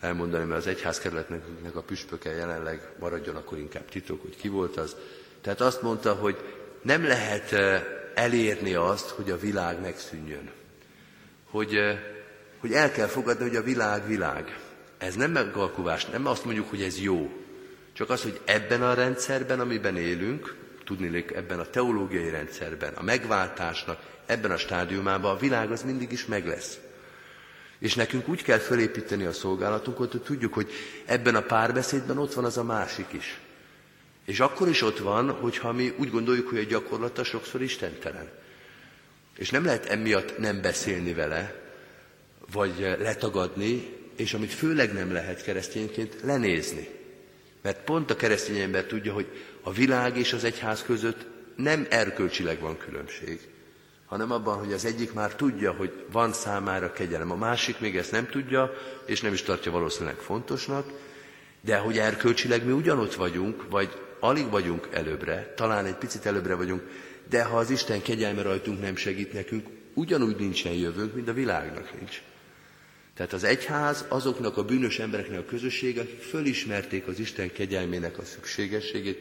elmondani, 0.00 0.44
mert 0.44 0.60
az 0.60 0.66
egyházkerületnek 0.66 1.76
a 1.76 1.82
püspöke 1.82 2.30
jelenleg 2.30 2.88
maradjon, 2.98 3.36
akkor 3.36 3.58
inkább 3.58 3.88
titok, 3.88 4.22
hogy 4.22 4.36
ki 4.36 4.48
volt 4.48 4.76
az. 4.76 4.96
Tehát 5.40 5.60
azt 5.60 5.82
mondta, 5.82 6.12
hogy 6.12 6.36
nem 6.82 7.06
lehet 7.06 7.54
elérni 8.14 8.74
azt, 8.74 9.08
hogy 9.08 9.30
a 9.30 9.38
világ 9.38 9.80
megszűnjön. 9.80 10.50
Hogy, 11.50 11.78
hogy 12.58 12.72
el 12.72 12.90
kell 12.90 13.06
fogadni, 13.06 13.42
hogy 13.48 13.56
a 13.56 13.62
világ 13.62 14.06
világ. 14.06 14.58
Ez 15.04 15.14
nem 15.14 15.30
megalkuvás, 15.30 16.04
nem 16.04 16.26
azt 16.26 16.44
mondjuk, 16.44 16.70
hogy 16.70 16.82
ez 16.82 17.00
jó. 17.00 17.32
Csak 17.92 18.10
az, 18.10 18.22
hogy 18.22 18.40
ebben 18.44 18.82
a 18.82 18.94
rendszerben, 18.94 19.60
amiben 19.60 19.96
élünk, 19.96 20.56
tudni 20.84 21.24
ebben 21.34 21.58
a 21.58 21.70
teológiai 21.70 22.30
rendszerben, 22.30 22.94
a 22.94 23.02
megváltásnak, 23.02 23.98
ebben 24.26 24.50
a 24.50 24.56
stádiumában 24.56 25.30
a 25.30 25.38
világ 25.38 25.70
az 25.70 25.82
mindig 25.82 26.12
is 26.12 26.26
meg 26.26 26.46
lesz. 26.46 26.78
És 27.78 27.94
nekünk 27.94 28.28
úgy 28.28 28.42
kell 28.42 28.58
felépíteni 28.58 29.24
a 29.24 29.32
szolgálatunkat, 29.32 30.12
hogy 30.12 30.22
tudjuk, 30.22 30.54
hogy 30.54 30.70
ebben 31.04 31.34
a 31.34 31.42
párbeszédben 31.42 32.18
ott 32.18 32.34
van 32.34 32.44
az 32.44 32.58
a 32.58 32.64
másik 32.64 33.06
is. 33.10 33.38
És 34.24 34.40
akkor 34.40 34.68
is 34.68 34.82
ott 34.82 34.98
van, 34.98 35.30
hogyha 35.30 35.72
mi 35.72 35.94
úgy 35.96 36.10
gondoljuk, 36.10 36.48
hogy 36.48 36.58
a 36.58 36.64
gyakorlata 36.64 37.24
sokszor 37.24 37.62
istentelen. 37.62 38.28
És 39.36 39.50
nem 39.50 39.64
lehet 39.64 39.86
emiatt 39.86 40.38
nem 40.38 40.60
beszélni 40.60 41.14
vele, 41.14 41.62
vagy 42.52 42.96
letagadni, 42.98 43.93
és 44.16 44.34
amit 44.34 44.52
főleg 44.52 44.92
nem 44.92 45.12
lehet 45.12 45.42
keresztényként, 45.42 46.16
lenézni. 46.22 46.88
Mert 47.62 47.84
pont 47.84 48.10
a 48.10 48.16
keresztény 48.16 48.58
ember 48.58 48.84
tudja, 48.84 49.12
hogy 49.12 49.26
a 49.62 49.72
világ 49.72 50.16
és 50.16 50.32
az 50.32 50.44
egyház 50.44 50.82
között 50.82 51.26
nem 51.56 51.86
erkölcsileg 51.90 52.60
van 52.60 52.76
különbség, 52.76 53.40
hanem 54.06 54.30
abban, 54.30 54.58
hogy 54.58 54.72
az 54.72 54.84
egyik 54.84 55.12
már 55.12 55.34
tudja, 55.34 55.72
hogy 55.72 56.04
van 56.12 56.32
számára 56.32 56.92
kegyelem, 56.92 57.30
a 57.30 57.36
másik 57.36 57.80
még 57.80 57.96
ezt 57.96 58.12
nem 58.12 58.26
tudja, 58.26 58.72
és 59.06 59.20
nem 59.20 59.32
is 59.32 59.42
tartja 59.42 59.72
valószínűleg 59.72 60.16
fontosnak, 60.16 60.86
de 61.60 61.76
hogy 61.76 61.98
erkölcsileg 61.98 62.64
mi 62.64 62.72
ugyanott 62.72 63.14
vagyunk, 63.14 63.70
vagy 63.70 63.88
alig 64.20 64.50
vagyunk 64.50 64.88
előbbre, 64.92 65.52
talán 65.56 65.84
egy 65.84 65.96
picit 65.96 66.26
előbbre 66.26 66.54
vagyunk, 66.54 66.82
de 67.28 67.42
ha 67.42 67.56
az 67.56 67.70
Isten 67.70 68.02
kegyelme 68.02 68.42
rajtunk 68.42 68.80
nem 68.80 68.96
segít 68.96 69.32
nekünk, 69.32 69.66
ugyanúgy 69.94 70.36
nincsen 70.36 70.72
jövőnk, 70.72 71.14
mint 71.14 71.28
a 71.28 71.32
világnak 71.32 71.98
nincs. 71.98 72.22
Tehát 73.14 73.32
az 73.32 73.44
egyház 73.44 74.04
azoknak 74.08 74.56
a 74.56 74.64
bűnös 74.64 74.98
embereknek 74.98 75.38
a 75.38 75.44
közössége, 75.44 76.00
akik 76.00 76.20
fölismerték 76.20 77.06
az 77.06 77.18
Isten 77.18 77.52
kegyelmének 77.52 78.18
a 78.18 78.24
szükségességét 78.24 79.18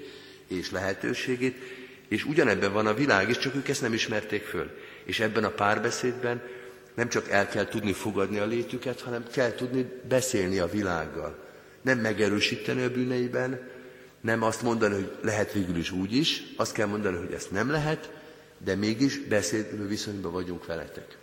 és 0.47 0.71
lehetőségét, 0.71 1.55
és 2.07 2.25
ugyanebben 2.25 2.73
van 2.73 2.87
a 2.87 2.93
világ 2.93 3.29
is, 3.29 3.37
csak 3.37 3.55
ők 3.55 3.67
ezt 3.67 3.81
nem 3.81 3.93
ismerték 3.93 4.43
föl. 4.43 4.69
És 5.03 5.19
ebben 5.19 5.43
a 5.43 5.49
párbeszédben 5.49 6.41
nem 6.93 7.09
csak 7.09 7.29
el 7.29 7.47
kell 7.47 7.65
tudni 7.65 7.93
fogadni 7.93 8.37
a 8.37 8.45
létüket, 8.45 9.01
hanem 9.01 9.25
kell 9.31 9.53
tudni 9.53 9.85
beszélni 10.07 10.59
a 10.59 10.67
világgal. 10.69 11.35
Nem 11.81 11.99
megerősíteni 11.99 12.83
a 12.83 12.91
bűneiben, 12.91 13.71
nem 14.21 14.43
azt 14.43 14.61
mondani, 14.61 14.93
hogy 14.93 15.11
lehet 15.21 15.53
végül 15.53 15.75
is 15.75 15.91
úgy 15.91 16.15
is, 16.15 16.43
azt 16.55 16.73
kell 16.73 16.87
mondani, 16.87 17.17
hogy 17.17 17.33
ezt 17.33 17.51
nem 17.51 17.69
lehet, 17.69 18.11
de 18.57 18.75
mégis 18.75 19.19
beszélő 19.19 19.87
viszonyban 19.87 20.31
vagyunk 20.31 20.65
veletek. 20.65 21.17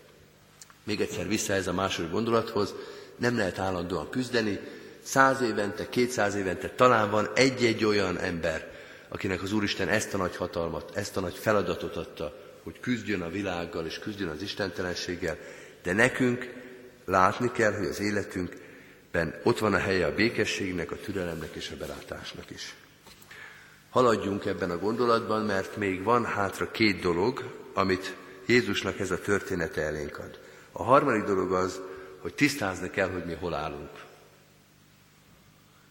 Még 0.91 1.01
egyszer 1.01 1.29
vissza 1.29 1.53
ez 1.53 1.67
a 1.67 1.73
második 1.73 2.11
gondolathoz, 2.11 2.75
nem 3.17 3.37
lehet 3.37 3.59
állandóan 3.59 4.11
küzdeni, 4.11 4.61
száz 5.03 5.41
évente, 5.41 5.89
kétszáz 5.89 6.35
évente 6.35 6.69
talán 6.69 7.11
van 7.11 7.29
egy-egy 7.35 7.85
olyan 7.85 8.19
ember, 8.19 8.73
akinek 9.09 9.43
az 9.43 9.53
Úristen 9.53 9.89
ezt 9.89 10.15
a 10.15 10.17
nagy 10.17 10.37
hatalmat, 10.37 10.97
ezt 10.97 11.17
a 11.17 11.21
nagy 11.21 11.35
feladatot 11.35 11.97
adta, 11.97 12.35
hogy 12.63 12.81
küzdjön 12.81 13.21
a 13.21 13.29
világgal 13.29 13.87
és 13.87 13.99
küzdjön 13.99 14.29
az 14.29 14.43
istentelenséggel, 14.43 15.39
de 15.83 15.93
nekünk 15.93 16.53
látni 17.05 17.51
kell, 17.53 17.73
hogy 17.73 17.87
az 17.87 18.01
életünkben 18.01 19.41
ott 19.43 19.59
van 19.59 19.75
a 19.75 19.79
helye 19.79 20.07
a 20.07 20.15
békességnek, 20.15 20.91
a 20.91 20.97
türelemnek 20.97 21.55
és 21.55 21.71
a 21.71 21.77
belátásnak 21.77 22.51
is. 22.51 22.75
Haladjunk 23.91 24.45
ebben 24.45 24.71
a 24.71 24.79
gondolatban, 24.79 25.45
mert 25.45 25.77
még 25.77 26.03
van 26.03 26.25
hátra 26.25 26.71
két 26.71 27.01
dolog, 27.01 27.55
amit 27.75 28.17
Jézusnak 28.47 28.99
ez 28.99 29.11
a 29.11 29.21
története 29.21 29.83
elénk 29.83 30.19
ad. 30.19 30.49
A 30.73 30.83
harmadik 30.83 31.25
dolog 31.25 31.53
az, 31.53 31.81
hogy 32.21 32.35
tisztázni 32.35 32.91
kell, 32.91 33.11
hogy 33.11 33.25
mi 33.25 33.35
hol 33.35 33.55
állunk. 33.55 33.91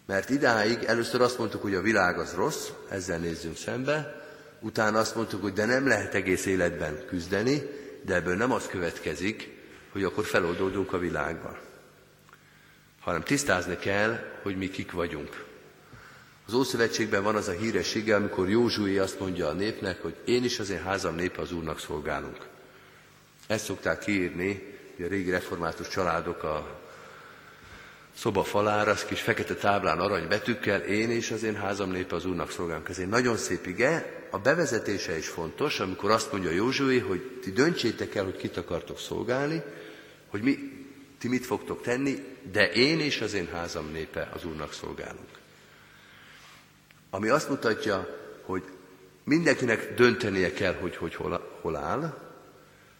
Mert 0.05 0.29
idáig 0.29 0.83
először 0.83 1.21
azt 1.21 1.37
mondtuk, 1.37 1.61
hogy 1.61 1.75
a 1.75 1.81
világ 1.81 2.19
az 2.19 2.33
rossz, 2.33 2.69
ezzel 2.89 3.17
nézzünk 3.17 3.57
szembe, 3.57 4.25
utána 4.59 4.99
azt 4.99 5.15
mondtuk, 5.15 5.41
hogy 5.41 5.53
de 5.53 5.65
nem 5.65 5.87
lehet 5.87 6.13
egész 6.13 6.45
életben 6.45 7.05
küzdeni, 7.07 7.61
de 8.05 8.15
ebből 8.15 8.35
nem 8.35 8.51
az 8.51 8.67
következik, 8.67 9.57
hogy 9.91 10.03
akkor 10.03 10.25
feloldódunk 10.25 10.93
a 10.93 10.97
világban. 10.97 11.57
Hanem 12.99 13.23
tisztázni 13.23 13.77
kell, 13.77 14.19
hogy 14.41 14.57
mi 14.57 14.69
kik 14.69 14.91
vagyunk. 14.91 15.45
Az 16.47 16.53
Ószövetségben 16.53 17.23
van 17.23 17.35
az 17.35 17.47
a 17.47 17.51
híressége, 17.51 18.15
amikor 18.15 18.49
Józsué 18.49 18.97
azt 18.97 19.19
mondja 19.19 19.47
a 19.47 19.53
népnek, 19.53 20.01
hogy 20.01 20.15
én 20.25 20.43
is 20.43 20.59
az 20.59 20.69
én 20.69 20.83
házam 20.83 21.15
népe 21.15 21.41
az 21.41 21.51
Úrnak 21.51 21.79
szolgálunk. 21.79 22.47
Ezt 23.47 23.65
szokták 23.65 23.99
kiírni, 23.99 24.68
hogy 24.99 25.07
a 25.07 25.12
régi 25.12 25.29
református 25.29 25.88
családok 25.88 26.43
a 26.43 26.79
szoba 28.15 28.43
falára, 28.43 28.91
az 28.91 29.05
kis 29.05 29.21
fekete 29.21 29.55
táblán 29.55 29.99
arany 29.99 30.27
betűkkel, 30.27 30.81
én 30.81 31.12
és 31.12 31.31
az 31.31 31.43
én 31.43 31.55
házam 31.55 31.91
népe 31.91 32.15
az 32.15 32.25
Úrnak 32.25 32.51
szolgálunk. 32.51 32.89
Ez 32.89 32.99
egy 32.99 33.07
nagyon 33.07 33.38
szép 33.38 33.65
ige, 33.65 34.25
a 34.31 34.38
bevezetése 34.38 35.17
is 35.17 35.27
fontos, 35.27 35.79
amikor 35.79 36.12
azt 36.12 36.31
mondja 36.31 36.51
Józsué, 36.51 36.99
hogy 36.99 37.39
ti 37.41 37.51
döntsétek 37.51 38.15
el, 38.15 38.23
hogy 38.23 38.35
kit 38.35 38.57
akartok 38.57 38.99
szolgálni, 38.99 39.62
hogy 40.27 40.41
mi, 40.41 40.57
ti 41.19 41.27
mit 41.27 41.45
fogtok 41.45 41.81
tenni, 41.81 42.23
de 42.51 42.71
én 42.71 42.99
és 42.99 43.21
az 43.21 43.33
én 43.33 43.49
házam 43.51 43.91
népe 43.91 44.29
az 44.33 44.45
Úrnak 44.45 44.73
szolgálunk. 44.73 45.29
Ami 47.09 47.29
azt 47.29 47.49
mutatja, 47.49 48.17
hogy 48.41 48.63
mindenkinek 49.23 49.93
döntenie 49.93 50.53
kell, 50.53 50.73
hogy, 50.73 50.95
hogy 50.95 51.15
hol, 51.15 51.59
hol 51.62 51.75
áll, 51.75 52.28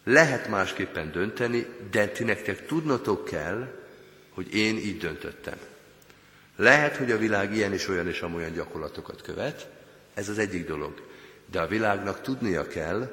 lehet 0.10 0.48
másképpen 0.48 1.12
dönteni, 1.12 1.66
de 1.92 2.08
ti 2.08 2.24
nektek 2.24 2.66
tudnotok 2.66 3.26
kell, 3.26 3.68
hogy 4.30 4.54
én 4.54 4.78
így 4.78 4.98
döntöttem. 4.98 5.58
Lehet, 6.56 6.96
hogy 6.96 7.12
a 7.12 7.18
világ 7.18 7.56
ilyen 7.56 7.74
és 7.74 7.88
olyan 7.88 8.08
és 8.08 8.22
amolyan 8.22 8.52
gyakorlatokat 8.52 9.22
követ, 9.22 9.70
ez 10.14 10.30
az 10.30 10.38
egyik 10.38 10.68
dolog. 10.68 11.08
De 11.52 11.62
a 11.62 11.68
világnak 11.68 12.22
tudnia 12.22 12.68
kell, 12.68 13.12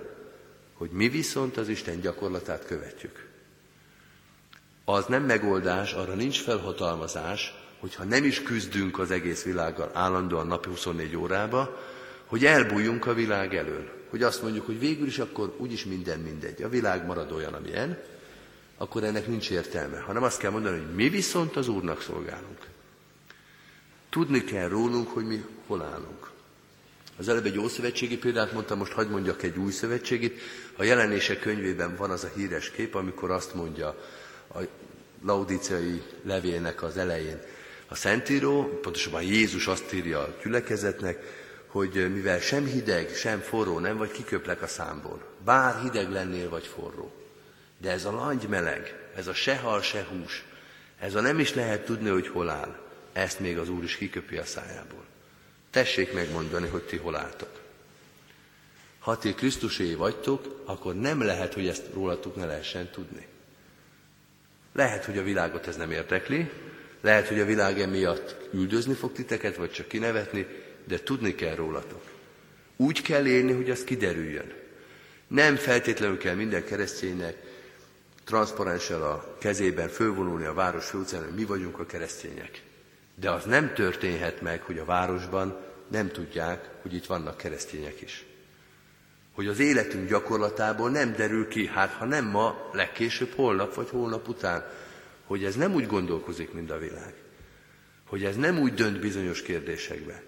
hogy 0.73 0.91
mi 0.91 1.09
viszont 1.09 1.57
az 1.57 1.69
Isten 1.69 2.01
gyakorlatát 2.01 2.67
követjük. 2.67 3.29
Az 4.85 5.07
nem 5.07 5.25
megoldás, 5.25 5.93
arra 5.93 6.15
nincs 6.15 6.43
felhatalmazás, 6.43 7.55
hogyha 7.79 8.05
nem 8.05 8.25
is 8.25 8.43
küzdünk 8.43 8.99
az 8.99 9.11
egész 9.11 9.43
világgal 9.43 9.91
állandóan 9.93 10.47
napi 10.47 10.69
24 10.69 11.17
órába, 11.17 11.77
hogy 12.27 12.45
elbújjunk 12.45 13.07
a 13.07 13.15
világ 13.15 13.55
elől. 13.55 13.95
Hogy 14.11 14.23
azt 14.23 14.43
mondjuk, 14.43 14.67
hogy 14.67 14.79
végül 14.79 15.07
is 15.07 15.19
akkor 15.19 15.55
úgyis 15.59 15.85
minden 15.85 16.21
mindegy. 16.21 16.63
A 16.63 16.69
világ 16.69 17.07
marad 17.07 17.33
olyan, 17.33 17.55
amilyen, 17.55 17.99
akkor 18.77 19.05
ennek 19.05 19.27
nincs 19.27 19.51
értelme. 19.51 19.99
Hanem 19.99 20.23
azt 20.23 20.39
kell 20.39 20.51
mondani, 20.51 20.79
hogy 20.79 20.95
mi 20.95 21.09
viszont 21.09 21.57
az 21.57 21.69
Úrnak 21.69 22.03
szolgálunk. 22.03 22.59
Tudni 24.11 24.45
kell 24.45 24.69
rólunk, 24.69 25.09
hogy 25.09 25.27
mi 25.27 25.45
hol 25.67 25.83
állunk. 25.83 26.31
Az 27.19 27.29
előbb 27.29 27.47
egy 27.47 27.59
ószövetségi 27.59 28.19
példát 28.19 28.53
mondtam, 28.53 28.79
most 28.79 28.93
hagyd 28.93 29.11
mondjak 29.11 29.43
egy 29.43 29.57
új 29.57 29.73
szövetségit. 29.73 30.41
A 30.77 30.85
jelenések 30.85 31.41
könyvében 31.41 31.97
van 31.97 32.11
az 32.11 32.25
a 32.25 32.31
híres 32.35 32.71
kép, 32.71 32.95
amikor 32.95 33.31
azt 33.31 33.55
mondja 33.55 33.89
a 34.55 34.59
laudíciai 35.25 36.03
levélnek 36.23 36.83
az 36.83 36.97
elején, 36.97 37.41
a 37.89 37.95
Szentíró, 37.95 38.79
pontosabban 38.83 39.23
Jézus 39.23 39.67
azt 39.67 39.93
írja 39.93 40.21
a 40.21 40.37
gyülekezetnek, 40.43 41.23
hogy 41.77 42.13
mivel 42.13 42.41
sem 42.41 42.65
hideg, 42.65 43.15
sem 43.15 43.41
forró 43.41 43.79
nem 43.79 43.97
vagy, 43.97 44.11
kiköplek 44.11 44.63
a 44.63 44.67
számból. 44.67 45.23
Bár 45.45 45.81
hideg 45.83 46.11
lennél 46.11 46.49
vagy 46.49 46.67
forró. 46.67 47.13
De 47.79 47.91
ez 47.91 48.05
a 48.05 48.11
langy 48.11 48.49
meleg, 48.49 49.09
ez 49.17 49.27
a 49.27 49.35
se 49.35 49.57
hal, 49.57 49.83
se 49.83 50.07
hús, 50.11 50.45
Ez 50.99 51.15
a 51.15 51.21
nem 51.21 51.39
is 51.39 51.55
lehet 51.55 51.85
tudni, 51.85 52.09
hogy 52.09 52.29
hol 52.29 52.49
áll. 52.51 52.79
Ezt 53.13 53.41
még 53.41 53.59
az 53.59 53.69
Úr 53.69 53.85
is 53.85 53.97
kiköpi 53.97 54.37
a 54.37 54.45
szájából. 54.45 55.05
Tessék 55.71 56.13
megmondani, 56.13 56.69
hogy 56.69 56.83
ti 56.83 56.97
hol 56.97 57.17
álltok. 57.17 57.61
Ha 58.99 59.19
ti 59.19 59.35
Krisztusé 59.35 59.95
vagytok, 59.95 60.63
akkor 60.65 60.95
nem 60.95 61.23
lehet, 61.23 61.55
hogy 61.55 61.69
ezt 61.69 61.85
rólatok 61.95 62.37
ne 62.37 62.47
lehessen 62.47 62.91
tudni. 62.91 63.27
Lehet, 64.73 65.05
hogy 65.05 65.19
a 65.19 65.23
világot 65.23 65.67
ez 65.67 65.77
nem 65.77 65.91
érdekli, 65.91 66.51
lehet, 67.01 67.29
hogy 67.29 67.41
a 67.41 67.45
világ 67.45 67.81
emiatt 67.81 68.37
üldözni 68.53 68.95
fog 68.95 69.13
titeket, 69.13 69.57
vagy 69.57 69.71
csak 69.71 69.89
kinevetni, 69.89 70.47
de 70.87 71.03
tudni 71.03 71.35
kell 71.35 71.55
rólatok. 71.55 72.03
Úgy 72.77 73.03
kell 73.03 73.27
élni, 73.27 73.53
hogy 73.53 73.71
az 73.71 73.85
kiderüljön. 73.85 74.53
Nem 75.27 75.57
feltétlenül 75.57 76.19
kell 76.19 76.35
minden 76.35 76.65
kereszténynek 76.65 77.37
transzparenssel 78.25 79.03
a 79.03 79.37
kezében 79.39 79.89
fölvonulni 79.89 80.45
a 80.45 80.55
város 80.55 80.87
főutcán, 80.87 81.25
hogy 81.25 81.35
mi 81.35 81.45
vagyunk 81.45 81.79
a 81.79 81.87
keresztények. 81.87 82.63
De 83.15 83.31
az 83.31 83.45
nem 83.45 83.75
történhet 83.75 84.41
meg, 84.41 84.63
hogy 84.63 84.79
a 84.79 84.85
városban 84.85 85.57
nem 85.89 86.09
tudják, 86.09 86.69
hogy 86.83 86.95
itt 86.95 87.07
vannak 87.07 87.37
keresztények 87.37 88.01
is. 88.01 88.25
Hogy 89.33 89.47
az 89.47 89.59
életünk 89.59 90.09
gyakorlatából 90.09 90.91
nem 90.91 91.13
derül 91.17 91.49
ki, 91.49 91.67
hát 91.67 91.93
ha 91.93 92.05
nem 92.05 92.25
ma, 92.25 92.71
legkésőbb 92.73 93.33
holnap 93.35 93.75
vagy 93.75 93.89
holnap 93.89 94.29
után, 94.29 94.65
hogy 95.27 95.45
ez 95.45 95.55
nem 95.55 95.75
úgy 95.75 95.87
gondolkozik, 95.87 96.53
mint 96.53 96.71
a 96.71 96.79
világ. 96.79 97.15
Hogy 98.07 98.25
ez 98.25 98.37
nem 98.37 98.59
úgy 98.59 98.75
dönt 98.75 99.01
bizonyos 99.01 99.43
kérdésekbe. 99.43 100.23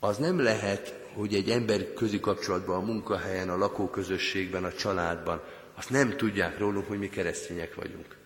Az 0.00 0.16
nem 0.16 0.40
lehet, 0.40 0.98
hogy 1.12 1.34
egy 1.34 1.50
ember 1.50 1.92
közi 1.94 2.20
kapcsolatban, 2.20 2.76
a 2.76 2.86
munkahelyen, 2.86 3.48
a 3.48 3.56
lakóközösségben, 3.56 4.64
a 4.64 4.72
családban, 4.72 5.42
azt 5.74 5.90
nem 5.90 6.16
tudják 6.16 6.58
rólunk, 6.58 6.88
hogy 6.88 6.98
mi 6.98 7.08
keresztények 7.08 7.74
vagyunk. 7.74 8.16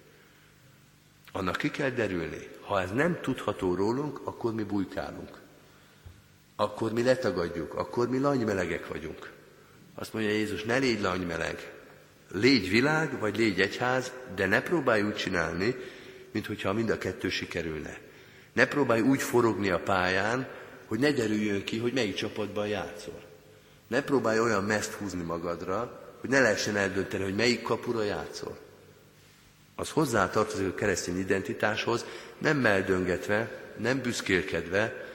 Annak 1.32 1.56
ki 1.56 1.70
kell 1.70 1.90
derülni. 1.90 2.48
Ha 2.60 2.80
ez 2.80 2.90
nem 2.90 3.18
tudható 3.20 3.74
rólunk, 3.74 4.20
akkor 4.24 4.54
mi 4.54 4.62
bujkálunk. 4.62 5.40
Akkor 6.56 6.92
mi 6.92 7.02
letagadjuk, 7.02 7.74
akkor 7.74 8.08
mi 8.08 8.18
langymelegek 8.18 8.88
vagyunk. 8.88 9.30
Azt 9.94 10.12
mondja 10.12 10.30
Jézus, 10.30 10.64
ne 10.64 10.76
légy 10.76 11.00
langymeleg. 11.00 11.72
Légy 12.32 12.68
világ, 12.68 13.18
vagy 13.18 13.36
légy 13.36 13.60
egyház, 13.60 14.12
de 14.34 14.46
ne 14.46 14.62
próbálj 14.62 15.02
úgy 15.02 15.14
csinálni, 15.14 15.76
mint 16.30 16.46
hogyha 16.46 16.72
mind 16.72 16.90
a 16.90 16.98
kettő 16.98 17.28
sikerülne. 17.28 17.98
Ne 18.52 18.66
próbálj 18.66 19.00
úgy 19.00 19.22
forogni 19.22 19.70
a 19.70 19.80
pályán, 19.80 20.48
hogy 20.92 21.00
ne 21.00 21.12
derüljön 21.12 21.64
ki, 21.64 21.78
hogy 21.78 21.92
melyik 21.92 22.14
csapatban 22.14 22.68
játszol. 22.68 23.22
Ne 23.88 24.02
próbálj 24.02 24.38
olyan 24.38 24.64
meszt 24.64 24.92
húzni 24.92 25.22
magadra, 25.22 26.00
hogy 26.20 26.30
ne 26.30 26.40
lehessen 26.40 26.76
eldönteni, 26.76 27.22
hogy 27.22 27.34
melyik 27.34 27.62
kapura 27.62 28.02
játszol. 28.02 28.58
Az 29.74 29.90
hozzá 29.90 30.30
tartozik 30.30 30.66
a 30.66 30.74
keresztény 30.74 31.18
identitáshoz, 31.18 32.04
nem 32.38 32.56
meldöngetve, 32.56 33.50
nem 33.76 34.00
büszkélkedve, 34.00 35.06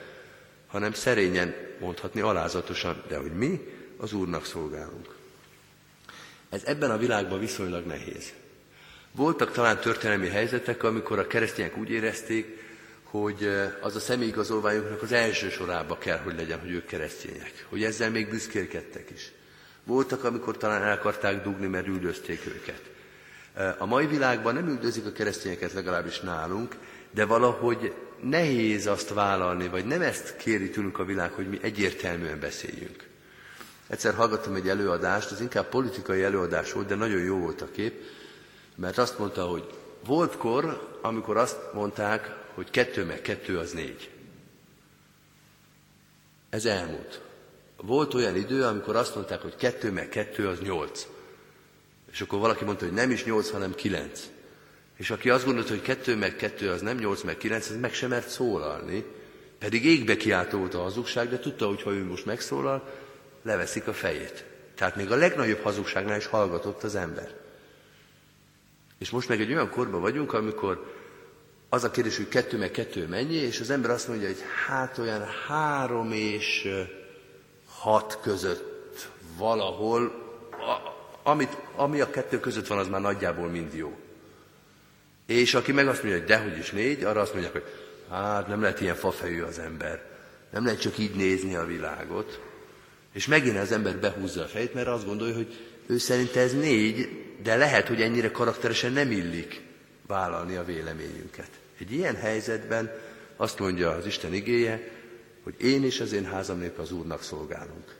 hanem 0.66 0.92
szerényen 0.92 1.54
mondhatni 1.80 2.20
alázatosan, 2.20 3.02
de 3.08 3.16
hogy 3.16 3.32
mi 3.32 3.74
az 3.96 4.12
Úrnak 4.12 4.44
szolgálunk. 4.44 5.14
Ez 6.48 6.62
ebben 6.64 6.90
a 6.90 6.98
világban 6.98 7.38
viszonylag 7.38 7.86
nehéz. 7.86 8.32
Voltak 9.12 9.52
talán 9.52 9.80
történelmi 9.80 10.28
helyzetek, 10.28 10.82
amikor 10.82 11.18
a 11.18 11.26
keresztények 11.26 11.76
úgy 11.76 11.90
érezték, 11.90 12.66
hogy 13.10 13.44
eh, 13.44 13.72
az 13.80 13.96
a 13.96 14.00
személyigazolványoknak 14.00 15.02
az 15.02 15.12
első 15.12 15.50
sorába 15.50 15.98
kell, 15.98 16.18
hogy 16.18 16.34
legyen, 16.36 16.60
hogy 16.60 16.70
ők 16.70 16.86
keresztények. 16.86 17.66
Hogy 17.68 17.84
ezzel 17.84 18.10
még 18.10 18.28
büszkélkedtek 18.28 19.10
is. 19.10 19.32
Voltak, 19.84 20.24
amikor 20.24 20.56
talán 20.56 20.82
el 20.82 20.92
akarták 20.92 21.42
dugni, 21.42 21.66
mert 21.66 21.86
üldözték 21.86 22.46
őket. 22.46 22.82
A 23.78 23.86
mai 23.86 24.06
világban 24.06 24.54
nem 24.54 24.68
üldözik 24.68 25.06
a 25.06 25.12
keresztényeket 25.12 25.72
legalábbis 25.72 26.20
nálunk, 26.20 26.76
de 27.10 27.24
valahogy 27.24 27.94
nehéz 28.22 28.86
azt 28.86 29.14
vállalni, 29.14 29.68
vagy 29.68 29.84
nem 29.84 30.02
ezt 30.02 30.36
kéri 30.36 30.70
tőlünk 30.70 30.98
a 30.98 31.04
világ, 31.04 31.32
hogy 31.32 31.48
mi 31.48 31.58
egyértelműen 31.62 32.40
beszéljünk. 32.40 33.06
Egyszer 33.86 34.14
hallgattam 34.14 34.54
egy 34.54 34.68
előadást, 34.68 35.30
az 35.30 35.40
inkább 35.40 35.68
politikai 35.68 36.22
előadás 36.22 36.72
volt, 36.72 36.86
de 36.86 36.94
nagyon 36.94 37.20
jó 37.20 37.36
volt 37.38 37.60
a 37.60 37.70
kép, 37.70 38.02
mert 38.74 38.98
azt 38.98 39.18
mondta, 39.18 39.44
hogy 39.44 39.64
volt 40.06 40.36
kor, 40.36 40.98
amikor 41.02 41.36
azt 41.36 41.58
mondták, 41.72 42.36
hogy 42.58 42.70
kettő 42.70 43.04
meg 43.04 43.20
kettő 43.20 43.58
az 43.58 43.72
négy. 43.72 44.10
Ez 46.50 46.64
elmúlt. 46.64 47.20
Volt 47.76 48.14
olyan 48.14 48.36
idő, 48.36 48.64
amikor 48.64 48.96
azt 48.96 49.14
mondták, 49.14 49.40
hogy 49.40 49.56
kettő 49.56 49.92
meg 49.92 50.08
kettő 50.08 50.48
az 50.48 50.60
nyolc. 50.60 51.06
És 52.10 52.20
akkor 52.20 52.38
valaki 52.38 52.64
mondta, 52.64 52.84
hogy 52.84 52.94
nem 52.94 53.10
is 53.10 53.24
nyolc, 53.24 53.50
hanem 53.50 53.74
kilenc. 53.74 54.20
És 54.96 55.10
aki 55.10 55.30
azt 55.30 55.44
gondolta, 55.44 55.70
hogy 55.70 55.82
kettő 55.82 56.16
meg 56.16 56.36
kettő 56.36 56.70
az 56.70 56.80
nem 56.80 56.96
nyolc 56.96 57.22
meg 57.22 57.36
kilenc, 57.36 57.68
az 57.68 57.76
meg 57.76 57.94
sem 57.94 58.08
mert 58.08 58.28
szólalni, 58.28 59.04
pedig 59.58 59.84
égbe 59.84 60.16
kiáltó 60.16 60.58
volt 60.58 60.74
a 60.74 60.82
hazugság, 60.82 61.28
de 61.28 61.38
tudta, 61.38 61.66
hogy 61.66 61.82
ha 61.82 61.92
ő 61.92 62.04
most 62.04 62.24
megszólal, 62.24 62.94
leveszik 63.42 63.86
a 63.86 63.92
fejét. 63.92 64.44
Tehát 64.74 64.96
még 64.96 65.10
a 65.10 65.16
legnagyobb 65.16 65.62
hazugságnál 65.62 66.16
is 66.16 66.26
hallgatott 66.26 66.82
az 66.82 66.94
ember. 66.94 67.34
És 68.98 69.10
most 69.10 69.28
meg 69.28 69.40
egy 69.40 69.52
olyan 69.52 69.70
korban 69.70 70.00
vagyunk, 70.00 70.32
amikor 70.32 70.97
az 71.68 71.84
a 71.84 71.90
kérdés, 71.90 72.16
hogy 72.16 72.28
kettő 72.28 72.58
meg 72.58 72.70
kettő 72.70 73.06
mennyi, 73.06 73.34
és 73.34 73.60
az 73.60 73.70
ember 73.70 73.90
azt 73.90 74.08
mondja, 74.08 74.26
hogy 74.26 74.42
hát 74.66 74.98
olyan 74.98 75.24
három 75.46 76.12
és 76.12 76.68
hat 77.66 78.18
között 78.22 79.08
valahol, 79.36 80.26
amit, 81.22 81.56
ami 81.76 82.00
a 82.00 82.10
kettő 82.10 82.40
között 82.40 82.66
van, 82.66 82.78
az 82.78 82.88
már 82.88 83.00
nagyjából 83.00 83.48
mind 83.48 83.74
jó. 83.74 83.96
És 85.26 85.54
aki 85.54 85.72
meg 85.72 85.88
azt 85.88 86.02
mondja, 86.02 86.20
hogy 86.20 86.28
dehogy 86.28 86.58
is 86.58 86.70
négy, 86.70 87.04
arra 87.04 87.20
azt 87.20 87.32
mondják, 87.32 87.52
hogy 87.52 87.64
hát 88.10 88.48
nem 88.48 88.60
lehet 88.60 88.80
ilyen 88.80 88.94
fafejű 88.94 89.42
az 89.42 89.58
ember. 89.58 90.06
Nem 90.50 90.64
lehet 90.64 90.80
csak 90.80 90.98
így 90.98 91.14
nézni 91.14 91.54
a 91.54 91.66
világot. 91.66 92.40
És 93.12 93.26
megint 93.26 93.58
az 93.58 93.72
ember 93.72 93.96
behúzza 93.96 94.42
a 94.42 94.46
fejét, 94.46 94.74
mert 94.74 94.86
azt 94.86 95.06
gondolja, 95.06 95.34
hogy 95.34 95.56
ő 95.86 95.98
szerint 95.98 96.36
ez 96.36 96.52
négy, 96.52 97.08
de 97.42 97.56
lehet, 97.56 97.88
hogy 97.88 98.02
ennyire 98.02 98.30
karakteresen 98.30 98.92
nem 98.92 99.10
illik 99.10 99.67
vállalni 100.08 100.56
a 100.56 100.64
véleményünket. 100.64 101.50
Egy 101.78 101.92
ilyen 101.92 102.16
helyzetben 102.16 103.00
azt 103.36 103.58
mondja 103.58 103.90
az 103.90 104.06
Isten 104.06 104.34
igéje, 104.34 104.90
hogy 105.42 105.54
én 105.60 105.84
és 105.84 106.00
az 106.00 106.12
én 106.12 106.24
házam 106.24 106.58
nép 106.58 106.78
az 106.78 106.92
Úrnak 106.92 107.22
szolgálunk. 107.22 107.96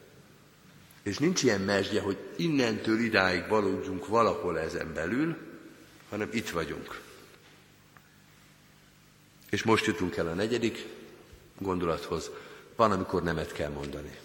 És 1.03 1.19
nincs 1.19 1.43
ilyen 1.43 1.61
mesdje, 1.61 2.01
hogy 2.01 2.17
innentől 2.37 3.01
idáig 3.01 3.49
valódjunk 3.49 4.07
valahol 4.07 4.59
ezen 4.59 4.95
belül, 4.95 5.37
hanem 6.09 6.29
itt 6.33 6.51
vagyunk. 6.51 7.01
És 9.51 9.63
most 9.63 9.87
jutunk 9.87 10.17
el 10.17 10.29
a 10.29 10.35
negyedik 10.35 10.87
gondolathoz. 11.59 12.31
Van, 12.77 12.93
amikor 12.93 13.23
nemet 13.23 13.53
kell 13.53 13.71
mondani. 13.71 14.19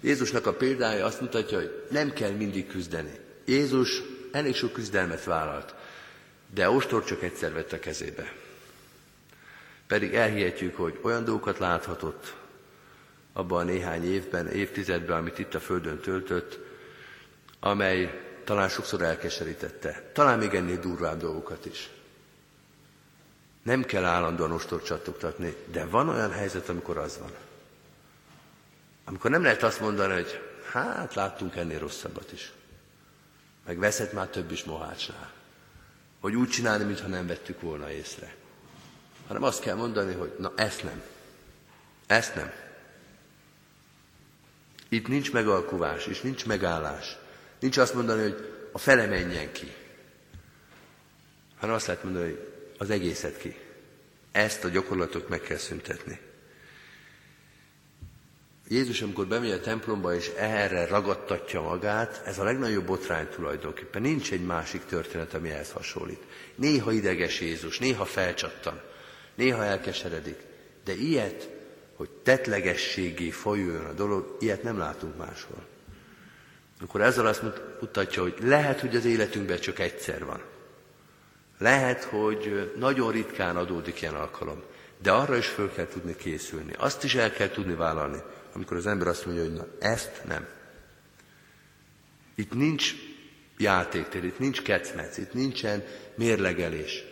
Jézusnak 0.00 0.46
a 0.46 0.52
példája 0.52 1.04
azt 1.04 1.20
mutatja, 1.20 1.58
hogy 1.58 1.86
nem 1.90 2.12
kell 2.12 2.30
mindig 2.30 2.66
küzdeni. 2.66 3.18
Jézus 3.44 4.02
elég 4.32 4.54
sok 4.54 4.72
küzdelmet 4.72 5.24
vállalt, 5.24 5.74
de 6.54 6.70
ostor 6.70 7.04
csak 7.04 7.22
egyszer 7.22 7.52
vett 7.52 7.72
a 7.72 7.78
kezébe 7.78 8.32
pedig 9.92 10.14
elhihetjük, 10.14 10.76
hogy 10.76 10.98
olyan 11.02 11.24
dolgokat 11.24 11.58
láthatott 11.58 12.34
abban 13.32 13.60
a 13.60 13.70
néhány 13.70 14.12
évben, 14.12 14.48
évtizedben, 14.48 15.16
amit 15.16 15.38
itt 15.38 15.54
a 15.54 15.60
Földön 15.60 15.98
töltött, 16.00 16.58
amely 17.60 18.20
talán 18.44 18.68
sokszor 18.68 19.02
elkeserítette, 19.02 20.10
talán 20.12 20.38
még 20.38 20.54
ennél 20.54 20.80
durvább 20.80 21.20
dolgokat 21.20 21.66
is. 21.66 21.90
Nem 23.62 23.84
kell 23.84 24.04
állandóan 24.04 24.52
ostort 24.52 24.84
csattogtatni, 24.84 25.56
de 25.66 25.84
van 25.84 26.08
olyan 26.08 26.32
helyzet, 26.32 26.68
amikor 26.68 26.98
az 26.98 27.18
van. 27.18 27.32
Amikor 29.04 29.30
nem 29.30 29.42
lehet 29.42 29.62
azt 29.62 29.80
mondani, 29.80 30.12
hogy 30.12 30.40
hát 30.70 31.14
láttunk 31.14 31.56
ennél 31.56 31.78
rosszabbat 31.78 32.32
is. 32.32 32.52
Meg 33.66 33.78
veszett 33.78 34.12
már 34.12 34.26
több 34.26 34.50
is 34.50 34.64
mohácsnál. 34.64 35.32
Hogy 36.20 36.34
úgy 36.34 36.48
csinálni, 36.48 36.84
mintha 36.84 37.08
nem 37.08 37.26
vettük 37.26 37.60
volna 37.60 37.90
észre 37.90 38.34
hanem 39.32 39.42
azt 39.42 39.62
kell 39.62 39.74
mondani, 39.74 40.14
hogy 40.14 40.34
na 40.38 40.52
ezt 40.56 40.82
nem. 40.82 41.02
Ezt 42.06 42.34
nem. 42.34 42.52
Itt 44.88 45.08
nincs 45.08 45.32
megalkuvás, 45.32 46.06
és 46.06 46.20
nincs 46.20 46.46
megállás. 46.46 47.16
Nincs 47.58 47.76
azt 47.76 47.94
mondani, 47.94 48.22
hogy 48.22 48.68
a 48.72 48.78
fele 48.78 49.06
menjen 49.06 49.52
ki. 49.52 49.74
Hanem 51.58 51.74
azt 51.74 51.86
lehet 51.86 52.04
mondani, 52.04 52.24
hogy 52.24 52.52
az 52.78 52.90
egészet 52.90 53.36
ki. 53.36 53.56
Ezt 54.32 54.64
a 54.64 54.68
gyakorlatot 54.68 55.28
meg 55.28 55.40
kell 55.40 55.56
szüntetni. 55.56 56.20
Jézus, 58.72 59.02
amikor 59.02 59.26
bemegy 59.26 59.50
a 59.50 59.60
templomba, 59.60 60.14
és 60.14 60.30
erre 60.36 60.86
ragadtatja 60.86 61.60
magát, 61.60 62.22
ez 62.24 62.38
a 62.38 62.44
legnagyobb 62.44 62.86
botrány 62.86 63.28
tulajdonképpen. 63.28 64.02
Nincs 64.02 64.32
egy 64.32 64.44
másik 64.44 64.84
történet, 64.84 65.34
ami 65.34 65.50
ehhez 65.50 65.70
hasonlít. 65.70 66.22
Néha 66.54 66.92
ideges 66.92 67.40
Jézus, 67.40 67.78
néha 67.78 68.04
felcsattan 68.04 68.80
néha 69.34 69.64
elkeseredik, 69.64 70.38
de 70.84 70.92
ilyet, 70.92 71.48
hogy 71.96 72.08
tetlegességé 72.22 73.30
folyjon 73.30 73.84
a 73.84 73.92
dolog, 73.92 74.36
ilyet 74.40 74.62
nem 74.62 74.78
látunk 74.78 75.16
máshol. 75.16 75.64
Akkor 76.80 77.00
ezzel 77.00 77.26
azt 77.26 77.42
mutatja, 77.80 78.22
hogy 78.22 78.34
lehet, 78.42 78.80
hogy 78.80 78.96
az 78.96 79.04
életünkben 79.04 79.60
csak 79.60 79.78
egyszer 79.78 80.24
van. 80.24 80.42
Lehet, 81.58 82.04
hogy 82.04 82.72
nagyon 82.78 83.12
ritkán 83.12 83.56
adódik 83.56 84.02
ilyen 84.02 84.14
alkalom, 84.14 84.62
de 85.02 85.10
arra 85.10 85.36
is 85.36 85.46
föl 85.46 85.72
kell 85.72 85.86
tudni 85.86 86.16
készülni. 86.16 86.72
Azt 86.78 87.04
is 87.04 87.14
el 87.14 87.32
kell 87.32 87.48
tudni 87.48 87.74
vállalni, 87.74 88.22
amikor 88.52 88.76
az 88.76 88.86
ember 88.86 89.06
azt 89.06 89.26
mondja, 89.26 89.44
hogy 89.44 89.52
na, 89.52 89.66
ezt 89.78 90.22
nem. 90.24 90.46
Itt 92.34 92.54
nincs 92.54 92.94
játéktér, 93.58 94.24
itt 94.24 94.38
nincs 94.38 94.62
kecmec, 94.62 95.18
itt 95.18 95.32
nincsen 95.32 95.84
mérlegelés, 96.14 97.04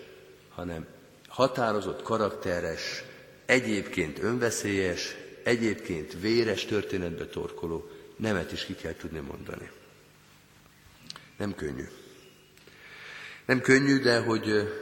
hanem 0.49 0.87
határozott, 1.29 2.03
karakteres, 2.03 3.05
egyébként 3.47 4.23
önveszélyes, 4.23 5.17
egyébként 5.43 6.21
véres 6.21 6.65
történetbe 6.65 7.27
torkoló 7.27 7.91
nemet 8.17 8.53
is 8.53 8.65
ki 8.65 8.75
kell 8.75 8.95
tudni 8.95 9.19
mondani. 9.19 9.71
Nem 11.37 11.55
könnyű. 11.55 11.85
Nem 13.47 13.61
könnyű, 13.61 13.99
de 13.99 14.19
hogy 14.19 14.73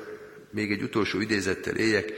még 0.51 0.73
egy 0.73 0.83
utolsó 0.83 1.21
idézettel 1.21 1.77
éljek, 1.77 2.13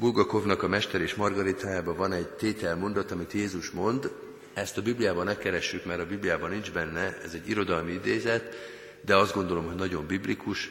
Bulgakovnak 0.00 0.62
a 0.62 0.68
Mester 0.68 1.00
és 1.00 1.14
Margaritájában 1.14 1.96
van 1.96 2.12
egy 2.12 2.28
tételmondat, 2.28 3.10
amit 3.10 3.32
Jézus 3.32 3.70
mond, 3.70 4.10
ezt 4.54 4.76
a 4.76 4.82
Bibliában 4.82 5.24
ne 5.24 5.36
keressük, 5.36 5.84
mert 5.84 6.00
a 6.00 6.06
Bibliában 6.06 6.50
nincs 6.50 6.72
benne, 6.72 7.18
ez 7.22 7.34
egy 7.34 7.48
irodalmi 7.48 7.92
idézet, 7.92 8.54
de 9.00 9.16
azt 9.16 9.34
gondolom, 9.34 9.66
hogy 9.66 9.74
nagyon 9.74 10.06
biblikus, 10.06 10.70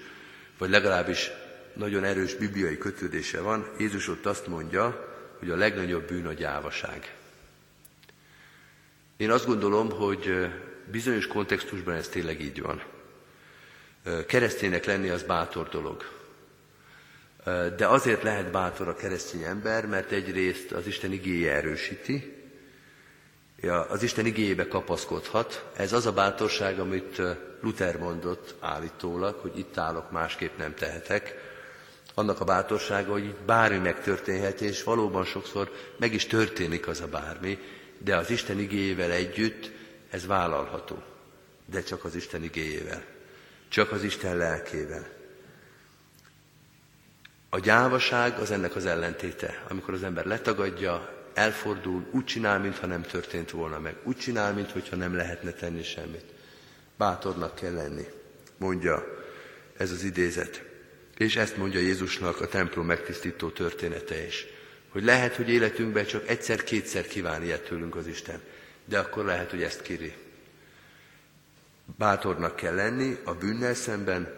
vagy 0.57 0.69
legalábbis 0.69 1.31
nagyon 1.73 2.03
erős 2.03 2.35
bibliai 2.35 2.77
kötődése 2.77 3.41
van. 3.41 3.67
Jézus 3.77 4.07
ott 4.07 4.25
azt 4.25 4.47
mondja, 4.47 5.15
hogy 5.39 5.49
a 5.49 5.55
legnagyobb 5.55 6.07
bűn 6.07 6.25
a 6.25 6.33
gyávaság. 6.33 7.15
Én 9.17 9.31
azt 9.31 9.45
gondolom, 9.45 9.91
hogy 9.91 10.47
bizonyos 10.91 11.27
kontextusban 11.27 11.93
ez 11.93 12.07
tényleg 12.07 12.41
így 12.41 12.61
van. 12.61 12.83
Kereszténynek 14.27 14.85
lenni 14.85 15.09
az 15.09 15.23
bátor 15.23 15.69
dolog. 15.69 16.18
De 17.77 17.87
azért 17.87 18.23
lehet 18.23 18.51
bátor 18.51 18.87
a 18.87 18.95
keresztény 18.95 19.43
ember, 19.43 19.85
mert 19.85 20.11
egyrészt 20.11 20.71
az 20.71 20.87
Isten 20.87 21.11
igéje 21.11 21.53
erősíti, 21.53 22.33
az 23.89 24.03
Isten 24.03 24.25
igéjébe 24.25 24.67
kapaszkodhat. 24.67 25.69
Ez 25.75 25.93
az 25.93 26.05
a 26.05 26.13
bátorság, 26.13 26.79
amit 26.79 27.21
Luther 27.61 27.97
mondott 27.97 28.55
állítólag, 28.59 29.35
hogy 29.35 29.57
itt 29.57 29.77
állok, 29.77 30.11
másképp 30.11 30.57
nem 30.57 30.73
tehetek. 30.73 31.35
Annak 32.13 32.39
a 32.39 32.45
bátorsága, 32.45 33.11
hogy 33.11 33.35
bármi 33.45 33.77
megtörténhet, 33.77 34.61
és 34.61 34.83
valóban 34.83 35.25
sokszor 35.25 35.71
meg 35.97 36.13
is 36.13 36.25
történik 36.25 36.87
az 36.87 37.01
a 37.01 37.07
bármi, 37.07 37.59
de 37.97 38.15
az 38.15 38.29
Isten 38.29 38.59
igéjével 38.59 39.11
együtt 39.11 39.71
ez 40.09 40.25
vállalható. 40.25 41.03
De 41.65 41.83
csak 41.83 42.03
az 42.03 42.15
Isten 42.15 42.43
igéjével. 42.43 43.03
Csak 43.69 43.91
az 43.91 44.03
Isten 44.03 44.37
lelkével. 44.37 45.18
A 47.49 47.59
gyávaság 47.59 48.37
az 48.39 48.51
ennek 48.51 48.75
az 48.75 48.85
ellentéte, 48.85 49.63
amikor 49.67 49.93
az 49.93 50.03
ember 50.03 50.25
letagadja, 50.25 51.17
elfordul, 51.33 52.07
úgy 52.11 52.25
csinál, 52.25 52.59
mintha 52.59 52.85
nem 52.85 53.01
történt 53.01 53.51
volna 53.51 53.79
meg, 53.79 53.95
úgy 54.03 54.17
csinál, 54.17 54.53
mintha 54.53 54.95
nem 54.95 55.15
lehetne 55.15 55.51
tenni 55.51 55.83
semmit. 55.83 56.25
Bátornak 56.97 57.55
kell 57.55 57.73
lenni, 57.73 58.05
mondja 58.57 59.05
ez 59.77 59.91
az 59.91 60.03
idézet. 60.03 60.63
És 61.17 61.35
ezt 61.35 61.57
mondja 61.57 61.79
Jézusnak 61.79 62.41
a 62.41 62.47
templom 62.47 62.85
megtisztító 62.85 63.49
története 63.49 64.25
is. 64.25 64.45
Hogy 64.89 65.03
lehet, 65.03 65.35
hogy 65.35 65.49
életünkben 65.49 66.05
csak 66.05 66.27
egyszer-kétszer 66.27 67.07
kíván 67.07 67.43
ilyet 67.43 67.63
tőlünk 67.63 67.95
az 67.95 68.07
Isten, 68.07 68.41
de 68.85 68.99
akkor 68.99 69.25
lehet, 69.25 69.49
hogy 69.49 69.61
ezt 69.61 69.81
kéri. 69.81 70.13
Bátornak 71.97 72.55
kell 72.55 72.75
lenni 72.75 73.17
a 73.23 73.33
bűnnel 73.33 73.73
szemben, 73.73 74.33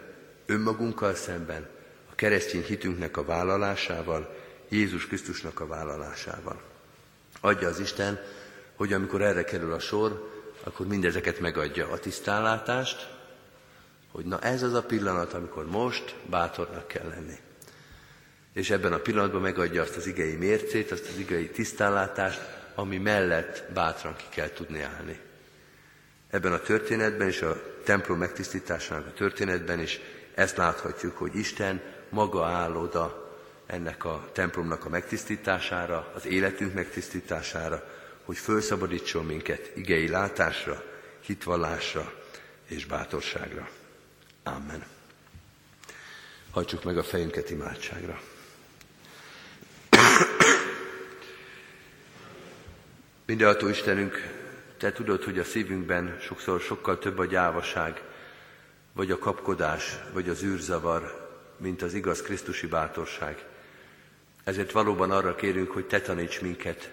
önmagunkkal 0.46 1.14
szemben, 1.14 1.68
keresztény 2.22 2.64
hitünknek 2.64 3.16
a 3.16 3.24
vállalásával, 3.24 4.36
Jézus 4.68 5.06
Krisztusnak 5.06 5.60
a 5.60 5.66
vállalásával. 5.66 6.62
Adja 7.40 7.68
az 7.68 7.80
Isten, 7.80 8.20
hogy 8.76 8.92
amikor 8.92 9.22
erre 9.22 9.44
kerül 9.44 9.72
a 9.72 9.78
sor, 9.78 10.30
akkor 10.64 10.86
mindezeket 10.86 11.40
megadja 11.40 11.88
a 11.88 11.98
tisztánlátást, 11.98 13.10
hogy 14.10 14.24
na 14.24 14.40
ez 14.40 14.62
az 14.62 14.74
a 14.74 14.82
pillanat, 14.82 15.32
amikor 15.32 15.66
most 15.66 16.14
bátornak 16.30 16.88
kell 16.88 17.08
lenni. 17.08 17.36
És 18.52 18.70
ebben 18.70 18.92
a 18.92 18.98
pillanatban 18.98 19.40
megadja 19.40 19.82
azt 19.82 19.96
az 19.96 20.06
igei 20.06 20.34
mércét, 20.34 20.90
azt 20.90 21.08
az 21.08 21.18
igei 21.18 21.50
tisztánlátást, 21.50 22.40
ami 22.74 22.98
mellett 22.98 23.64
bátran 23.74 24.16
ki 24.16 24.26
kell 24.30 24.50
tudni 24.50 24.82
állni. 24.82 25.20
Ebben 26.30 26.52
a 26.52 26.60
történetben 26.60 27.28
és 27.28 27.42
a 27.42 27.62
templom 27.84 28.18
megtisztításának 28.18 29.06
a 29.06 29.12
történetben 29.12 29.80
is 29.80 30.00
ezt 30.34 30.56
láthatjuk, 30.56 31.16
hogy 31.16 31.36
Isten 31.36 31.91
maga 32.12 32.46
áll 32.46 32.74
oda 32.74 33.30
ennek 33.66 34.04
a 34.04 34.28
templomnak 34.32 34.84
a 34.84 34.88
megtisztítására, 34.88 36.12
az 36.14 36.26
életünk 36.26 36.74
megtisztítására, 36.74 37.88
hogy 38.24 38.36
felszabadítson 38.36 39.24
minket 39.24 39.70
igei 39.74 40.08
látásra, 40.08 40.82
hitvallásra 41.20 42.12
és 42.66 42.86
bátorságra. 42.86 43.68
Amen. 44.42 44.84
Hajtsuk 46.50 46.84
meg 46.84 46.98
a 46.98 47.02
fejünket 47.02 47.50
imádságra. 47.50 48.20
Mindenható 53.26 53.68
Istenünk, 53.68 54.40
Te 54.82 54.92
tudod, 54.92 55.22
hogy 55.22 55.38
a 55.38 55.44
szívünkben 55.44 56.18
sokszor 56.20 56.60
sokkal 56.60 56.98
több 56.98 57.18
a 57.18 57.24
gyávaság, 57.24 58.02
vagy 58.92 59.10
a 59.10 59.18
kapkodás, 59.18 59.98
vagy 60.12 60.28
az 60.28 60.42
űrzavar, 60.42 61.21
mint 61.62 61.82
az 61.82 61.94
igaz 61.94 62.22
Krisztusi 62.22 62.66
bátorság. 62.66 63.44
Ezért 64.44 64.72
valóban 64.72 65.10
arra 65.10 65.34
kérünk, 65.34 65.70
hogy 65.70 65.86
te 65.86 66.00
taníts 66.00 66.40
minket 66.40 66.90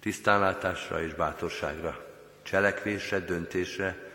tisztánlátásra 0.00 1.02
és 1.02 1.14
bátorságra, 1.14 2.06
cselekvésre, 2.42 3.20
döntésre, 3.20 4.10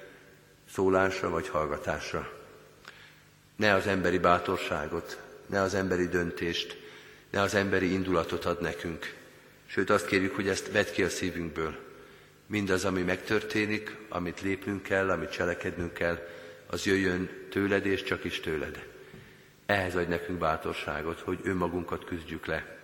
szólásra 0.73 1.29
vagy 1.29 1.47
hallgatásra. 1.47 2.33
Ne 3.55 3.73
az 3.73 3.87
emberi 3.87 4.17
bátorságot, 4.17 5.21
ne 5.45 5.61
az 5.61 5.73
emberi 5.73 6.07
döntést, 6.07 6.77
ne 7.29 7.41
az 7.41 7.53
emberi 7.53 7.91
indulatot 7.93 8.45
ad 8.45 8.61
nekünk. 8.61 9.15
Sőt, 9.65 9.89
azt 9.89 10.05
kérjük, 10.05 10.35
hogy 10.35 10.47
ezt 10.47 10.71
vedd 10.71 10.91
ki 10.91 11.03
a 11.03 11.09
szívünkből. 11.09 11.75
Mindaz, 12.45 12.85
ami 12.85 13.01
megtörténik, 13.01 13.95
amit 14.09 14.41
lépnünk 14.41 14.83
kell, 14.83 15.09
amit 15.09 15.31
cselekednünk 15.31 15.93
kell, 15.93 16.27
az 16.67 16.85
jöjjön 16.85 17.29
tőled 17.49 17.85
és 17.85 18.03
csak 18.03 18.23
is 18.23 18.39
tőled. 18.39 18.95
Ehhez 19.67 19.95
adj 19.95 20.09
nekünk 20.09 20.39
bátorságot, 20.39 21.19
hogy 21.19 21.39
önmagunkat 21.43 22.05
küzdjük 22.05 22.45
le. 22.45 22.77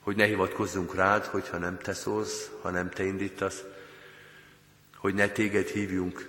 Hogy 0.00 0.16
ne 0.16 0.24
hivatkozzunk 0.24 0.94
rád, 0.94 1.24
hogyha 1.24 1.58
nem 1.58 1.78
te 1.78 1.92
szólsz, 1.92 2.50
ha 2.62 2.70
nem 2.70 2.90
te 2.90 3.04
indítasz. 3.04 3.64
Hogy 4.96 5.14
ne 5.14 5.28
téged 5.28 5.66
hívjunk 5.66 6.28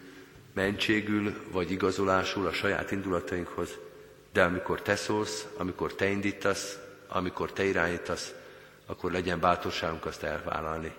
mentségül 0.53 1.33
vagy 1.51 1.71
igazolásul 1.71 2.47
a 2.47 2.53
saját 2.53 2.91
indulatainkhoz, 2.91 3.69
de 4.31 4.43
amikor 4.43 4.81
te 4.81 4.95
szólsz, 4.95 5.47
amikor 5.57 5.93
te 5.93 6.07
indítasz, 6.07 6.79
amikor 7.07 7.51
te 7.51 7.63
irányítasz, 7.63 8.33
akkor 8.85 9.11
legyen 9.11 9.39
bátorságunk 9.39 10.05
azt 10.05 10.23
elvállalni. 10.23 10.95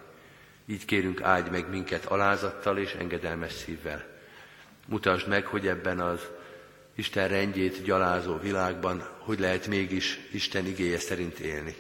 Így 0.67 0.85
kérünk, 0.85 1.23
áldj 1.23 1.51
meg 1.51 1.69
minket 1.71 2.05
alázattal 2.05 2.79
és 2.79 2.93
engedelmes 2.93 3.53
szívvel. 3.53 4.05
Mutasd 4.87 5.29
meg, 5.29 5.47
hogy 5.47 5.67
ebben 5.67 6.01
az 6.01 6.21
Isten 6.99 7.29
rendjét 7.29 7.83
gyalázó 7.83 8.39
világban, 8.39 9.09
hogy 9.19 9.39
lehet 9.39 9.67
mégis 9.67 10.19
Isten 10.31 10.67
igéje 10.67 10.99
szerint 10.99 11.39
élni. 11.39 11.77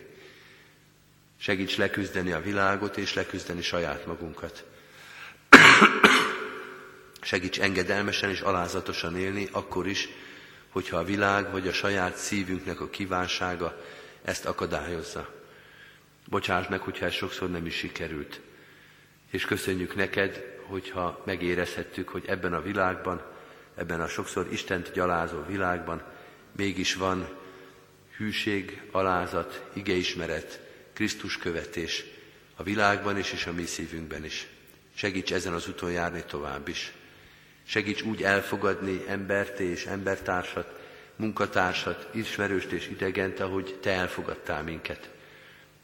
Segíts 1.40 1.76
leküzdeni 1.76 2.32
a 2.32 2.40
világot 2.40 2.96
és 2.96 3.14
leküzdeni 3.14 3.62
saját 3.62 4.06
magunkat. 4.06 4.64
Segíts 7.20 7.60
engedelmesen 7.60 8.30
és 8.30 8.40
alázatosan 8.40 9.16
élni, 9.16 9.48
akkor 9.52 9.86
is, 9.86 10.08
hogyha 10.68 10.96
a 10.96 11.04
világ 11.04 11.50
vagy 11.50 11.68
a 11.68 11.72
saját 11.72 12.16
szívünknek 12.16 12.80
a 12.80 12.90
kívánsága 12.90 13.84
ezt 14.22 14.46
akadályozza. 14.46 15.34
Bocsáss 16.28 16.66
meg, 16.68 16.80
hogyha 16.80 17.06
ez 17.06 17.12
sokszor 17.12 17.50
nem 17.50 17.66
is 17.66 17.74
sikerült. 17.74 18.40
És 19.30 19.44
köszönjük 19.44 19.94
neked, 19.94 20.44
hogyha 20.66 21.22
megérezhettük, 21.24 22.08
hogy 22.08 22.24
ebben 22.26 22.52
a 22.52 22.62
világban 22.62 23.36
ebben 23.78 24.00
a 24.00 24.08
sokszor 24.08 24.52
Istent 24.52 24.92
gyalázó 24.92 25.42
világban 25.46 26.02
mégis 26.56 26.94
van 26.94 27.28
hűség, 28.16 28.82
alázat, 28.90 29.64
igeismeret, 29.72 30.60
Krisztus 30.92 31.36
követés 31.36 32.04
a 32.56 32.62
világban 32.62 33.18
is 33.18 33.32
és 33.32 33.46
a 33.46 33.52
mi 33.52 33.64
szívünkben 33.64 34.24
is. 34.24 34.46
Segíts 34.94 35.32
ezen 35.32 35.52
az 35.52 35.68
úton 35.68 35.92
járni 35.92 36.24
tovább 36.26 36.68
is. 36.68 36.92
Segíts 37.64 38.02
úgy 38.02 38.22
elfogadni 38.22 39.04
embert 39.06 39.58
és 39.58 39.86
embertársat, 39.86 40.80
munkatársat, 41.16 42.08
ismerőst 42.10 42.70
és 42.70 42.88
idegent, 42.88 43.40
ahogy 43.40 43.78
Te 43.80 43.90
elfogadtál 43.90 44.62
minket. 44.62 45.10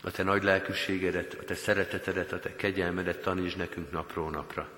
A 0.02 0.10
Te 0.10 0.22
nagy 0.22 0.42
lelkűségedet, 0.42 1.36
a 1.40 1.44
Te 1.44 1.54
szeretetedet, 1.54 2.32
a 2.32 2.40
Te 2.40 2.56
kegyelmedet 2.56 3.22
taníts 3.22 3.56
nekünk 3.56 3.90
napról 3.90 4.30
napra 4.30 4.68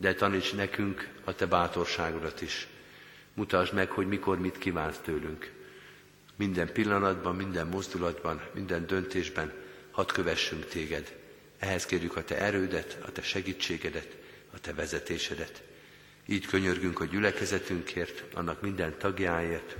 de 0.00 0.14
taníts 0.14 0.54
nekünk 0.54 1.08
a 1.24 1.34
Te 1.34 1.46
bátorságodat 1.46 2.40
is. 2.40 2.66
Mutasd 3.34 3.74
meg, 3.74 3.90
hogy 3.90 4.08
mikor 4.08 4.38
mit 4.38 4.58
kívánsz 4.58 4.98
tőlünk. 4.98 5.52
minden 6.36 6.72
pillanatban, 6.72 7.36
minden 7.36 7.66
mozdulatban, 7.66 8.42
minden 8.54 8.86
döntésben 8.86 9.52
hadd 9.90 10.12
kövessünk 10.12 10.66
téged. 10.66 11.16
Ehhez 11.58 11.86
kérjük 11.86 12.16
a 12.16 12.24
te 12.24 12.38
erődet, 12.38 12.98
a 13.06 13.12
te 13.12 13.22
segítségedet, 13.22 14.16
a 14.54 14.60
te 14.60 14.72
vezetésedet. 14.72 15.62
Így 16.26 16.46
könyörgünk 16.46 17.00
a 17.00 17.04
gyülekezetünkért, 17.04 18.24
annak 18.34 18.60
minden 18.60 18.98
tagjáért, 18.98 19.76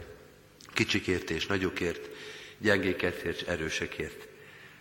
kicsikért 0.72 1.30
és 1.30 1.46
nagyokért, 1.46 2.08
gyengékért 2.58 3.22
és 3.22 3.42
erősekért. 3.42 4.26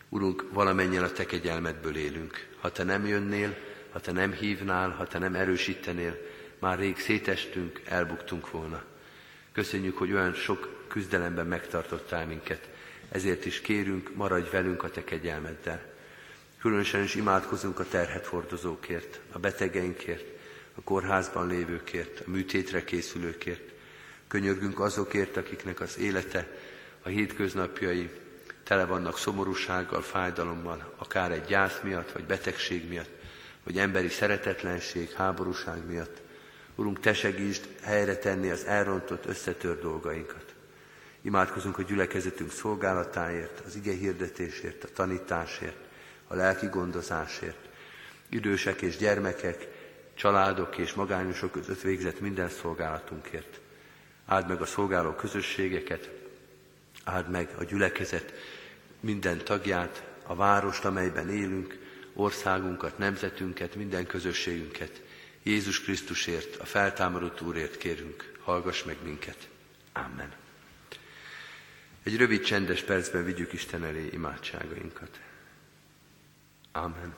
Urunk, 0.10 0.46
valamennyien 0.52 1.04
a 1.04 1.12
te 1.12 1.26
kegyelmedből 1.26 1.96
élünk. 1.96 2.48
Ha 2.60 2.72
te 2.72 2.84
nem 2.84 3.08
jönnél, 3.08 3.69
ha 3.92 4.00
te 4.00 4.12
nem 4.12 4.32
hívnál, 4.32 4.90
ha 4.90 5.08
te 5.08 5.20
nem 5.20 5.36
erősítenél, 5.36 6.18
már 6.60 6.80
rég 6.80 7.00
szétestünk, 7.00 7.82
elbuktunk 7.86 8.52
volna. 8.52 8.84
Köszönjük, 9.52 9.98
hogy 9.98 10.12
olyan 10.12 10.34
sok 10.34 10.86
küzdelemben 10.88 11.48
megtartottál 11.48 12.26
minket. 12.26 12.70
Ezért 13.12 13.46
is 13.46 13.62
kérünk, 13.62 14.16
maradj 14.16 14.50
velünk 14.50 14.84
a 14.84 14.90
te 14.90 15.04
kegyelmeddel. 15.04 15.82
Különösen 16.60 17.04
is 17.04 17.16
imádkozunk 17.16 17.80
a 17.80 17.88
terhet 17.88 18.26
hordozókért, 18.26 19.20
a 19.32 19.40
betegeinkért, 19.40 20.26
a 20.76 20.82
kórházban 20.82 21.48
lévőkért, 21.48 22.20
a 22.20 22.30
műtétre 22.30 22.84
készülőkért. 22.84 23.72
Könyörgünk 24.28 24.80
azokért, 24.80 25.38
akiknek 25.38 25.80
az 25.80 25.98
élete, 25.98 26.48
a 27.02 27.10
hétköznapjai 27.10 28.10
tele 28.64 28.86
vannak 28.86 29.18
szomorúsággal, 29.18 30.02
fájdalommal, 30.02 30.94
akár 30.98 31.32
egy 31.32 31.46
gyász 31.46 31.80
miatt, 31.84 32.12
vagy 32.12 32.24
betegség 32.24 32.88
miatt, 32.88 33.19
vagy 33.64 33.78
emberi 33.78 34.10
szeretetlenség, 34.10 35.12
háborúság 35.12 35.86
miatt. 35.86 36.22
Urunk, 36.76 37.00
Te 37.00 37.14
segítsd 37.14 37.68
helyre 37.82 38.18
tenni 38.18 38.50
az 38.50 38.66
elrontott, 38.66 39.26
összetört 39.26 39.82
dolgainkat. 39.82 40.54
Imádkozunk 41.22 41.78
a 41.78 41.82
gyülekezetünk 41.82 42.52
szolgálatáért, 42.52 43.62
az 43.66 43.76
ige 43.76 43.92
hirdetésért, 43.92 44.84
a 44.84 44.88
tanításért, 44.94 45.88
a 46.28 46.36
lelki 46.36 46.68
gondozásért, 46.68 47.68
idősek 48.30 48.82
és 48.82 48.98
gyermekek, 48.98 49.68
családok 50.14 50.78
és 50.78 50.94
magányosok 50.94 51.52
között 51.52 51.82
végzett 51.82 52.20
minden 52.20 52.50
szolgálatunkért. 52.50 53.60
Áld 54.26 54.48
meg 54.48 54.62
a 54.62 54.66
szolgáló 54.66 55.12
közösségeket, 55.12 56.10
áld 57.04 57.30
meg 57.30 57.50
a 57.58 57.64
gyülekezet 57.64 58.34
minden 59.00 59.38
tagját, 59.38 60.04
a 60.24 60.36
várost, 60.36 60.86
amelyben 60.86 61.30
élünk, 61.30 61.89
országunkat, 62.20 62.98
nemzetünket, 62.98 63.76
minden 63.76 64.06
közösségünket. 64.06 65.02
Jézus 65.44 65.82
Krisztusért, 65.82 66.56
a 66.56 66.66
feltámadott 66.66 67.42
Úrért 67.42 67.78
kérünk, 67.78 68.32
hallgass 68.44 68.84
meg 68.84 68.98
minket. 69.04 69.48
Amen. 69.94 70.32
Egy 72.04 72.18
rövid 72.18 72.42
csendes 72.42 72.82
percben 72.82 73.24
vigyük 73.24 73.54
Isten 73.54 73.84
elé 73.84 74.10
imádságainkat. 74.12 75.20
Amen. 76.72 77.16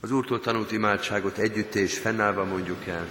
Az 0.00 0.10
Úrtól 0.10 0.40
tanult 0.40 0.72
imádságot 0.72 1.38
együtt 1.38 1.74
és 1.74 1.98
fennállva 1.98 2.44
mondjuk 2.44 2.86
el. 2.86 3.08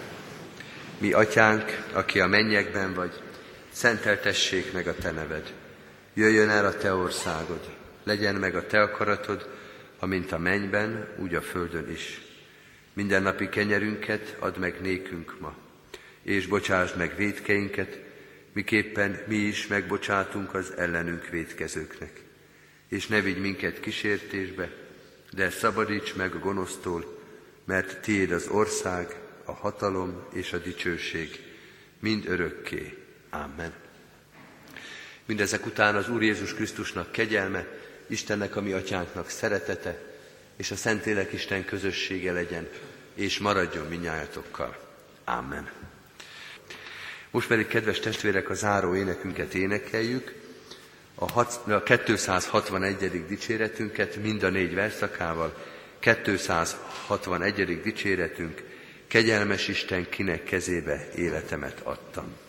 Mi, 0.97 1.11
Atyánk, 1.11 1.85
aki 1.93 2.19
a 2.19 2.27
mennyekben 2.27 2.93
vagy, 2.93 3.21
szenteltessék 3.71 4.73
meg 4.73 4.87
a 4.87 4.95
Te 4.95 5.11
neved. 5.11 5.53
Jöjjön 6.13 6.49
el 6.49 6.65
a 6.65 6.77
Te 6.77 6.93
országod, 6.93 7.75
legyen 8.03 8.35
meg 8.35 8.55
a 8.55 8.67
Te 8.67 8.81
akaratod, 8.81 9.54
amint 9.99 10.31
a 10.31 10.37
mennyben, 10.37 11.07
úgy 11.17 11.35
a 11.35 11.41
földön 11.41 11.89
is. 11.89 12.21
Minden 12.93 13.23
napi 13.23 13.49
kenyerünket 13.49 14.35
add 14.39 14.59
meg 14.59 14.81
nékünk 14.81 15.39
ma, 15.39 15.55
és 16.21 16.47
bocsásd 16.47 16.97
meg 16.97 17.15
védkeinket, 17.15 17.99
miképpen 18.53 19.19
mi 19.27 19.35
is 19.35 19.67
megbocsátunk 19.67 20.53
az 20.53 20.73
ellenünk 20.77 21.29
védkezőknek. 21.29 22.21
És 22.87 23.07
ne 23.07 23.21
vigy 23.21 23.37
minket 23.37 23.79
kísértésbe, 23.79 24.71
de 25.31 25.49
szabadíts 25.49 26.15
meg 26.15 26.35
a 26.35 26.39
gonosztól, 26.39 27.19
mert 27.65 28.01
tiéd 28.01 28.31
az 28.31 28.47
ország, 28.47 29.15
a 29.45 29.51
hatalom 29.51 30.23
és 30.33 30.53
a 30.53 30.57
dicsőség, 30.57 31.39
mind 31.99 32.25
örökké. 32.27 32.97
Amen. 33.29 33.73
Mindezek 35.25 35.65
után 35.65 35.95
az 35.95 36.09
Úr 36.09 36.23
Jézus 36.23 36.53
Krisztusnak 36.53 37.11
kegyelme, 37.11 37.67
Istennek, 38.07 38.55
a 38.55 38.61
mi 38.61 38.71
atyánknak 38.71 39.29
szeretete, 39.29 39.97
és 40.57 40.71
a 40.71 40.75
Szentlélek 40.75 41.33
Isten 41.33 41.65
közössége 41.65 42.31
legyen, 42.31 42.67
és 43.13 43.37
maradjon 43.37 43.87
minnyájatokkal. 43.87 44.77
Amen. 45.23 45.69
Most 47.31 47.47
pedig, 47.47 47.67
kedves 47.67 47.99
testvérek, 47.99 48.49
a 48.49 48.53
záró 48.53 48.95
énekünket 48.95 49.53
énekeljük, 49.53 50.33
a, 51.15 51.31
hat, 51.31 51.61
a 51.67 51.83
261. 51.83 53.25
dicséretünket 53.27 54.15
mind 54.15 54.43
a 54.43 54.49
négy 54.49 54.73
verszakával, 54.73 55.53
261. 55.99 57.81
dicséretünk, 57.81 58.63
kegyelmes 59.07 59.67
Isten 59.67 60.09
kinek 60.09 60.43
kezébe 60.43 61.07
életemet 61.15 61.79
adtam. 61.83 62.44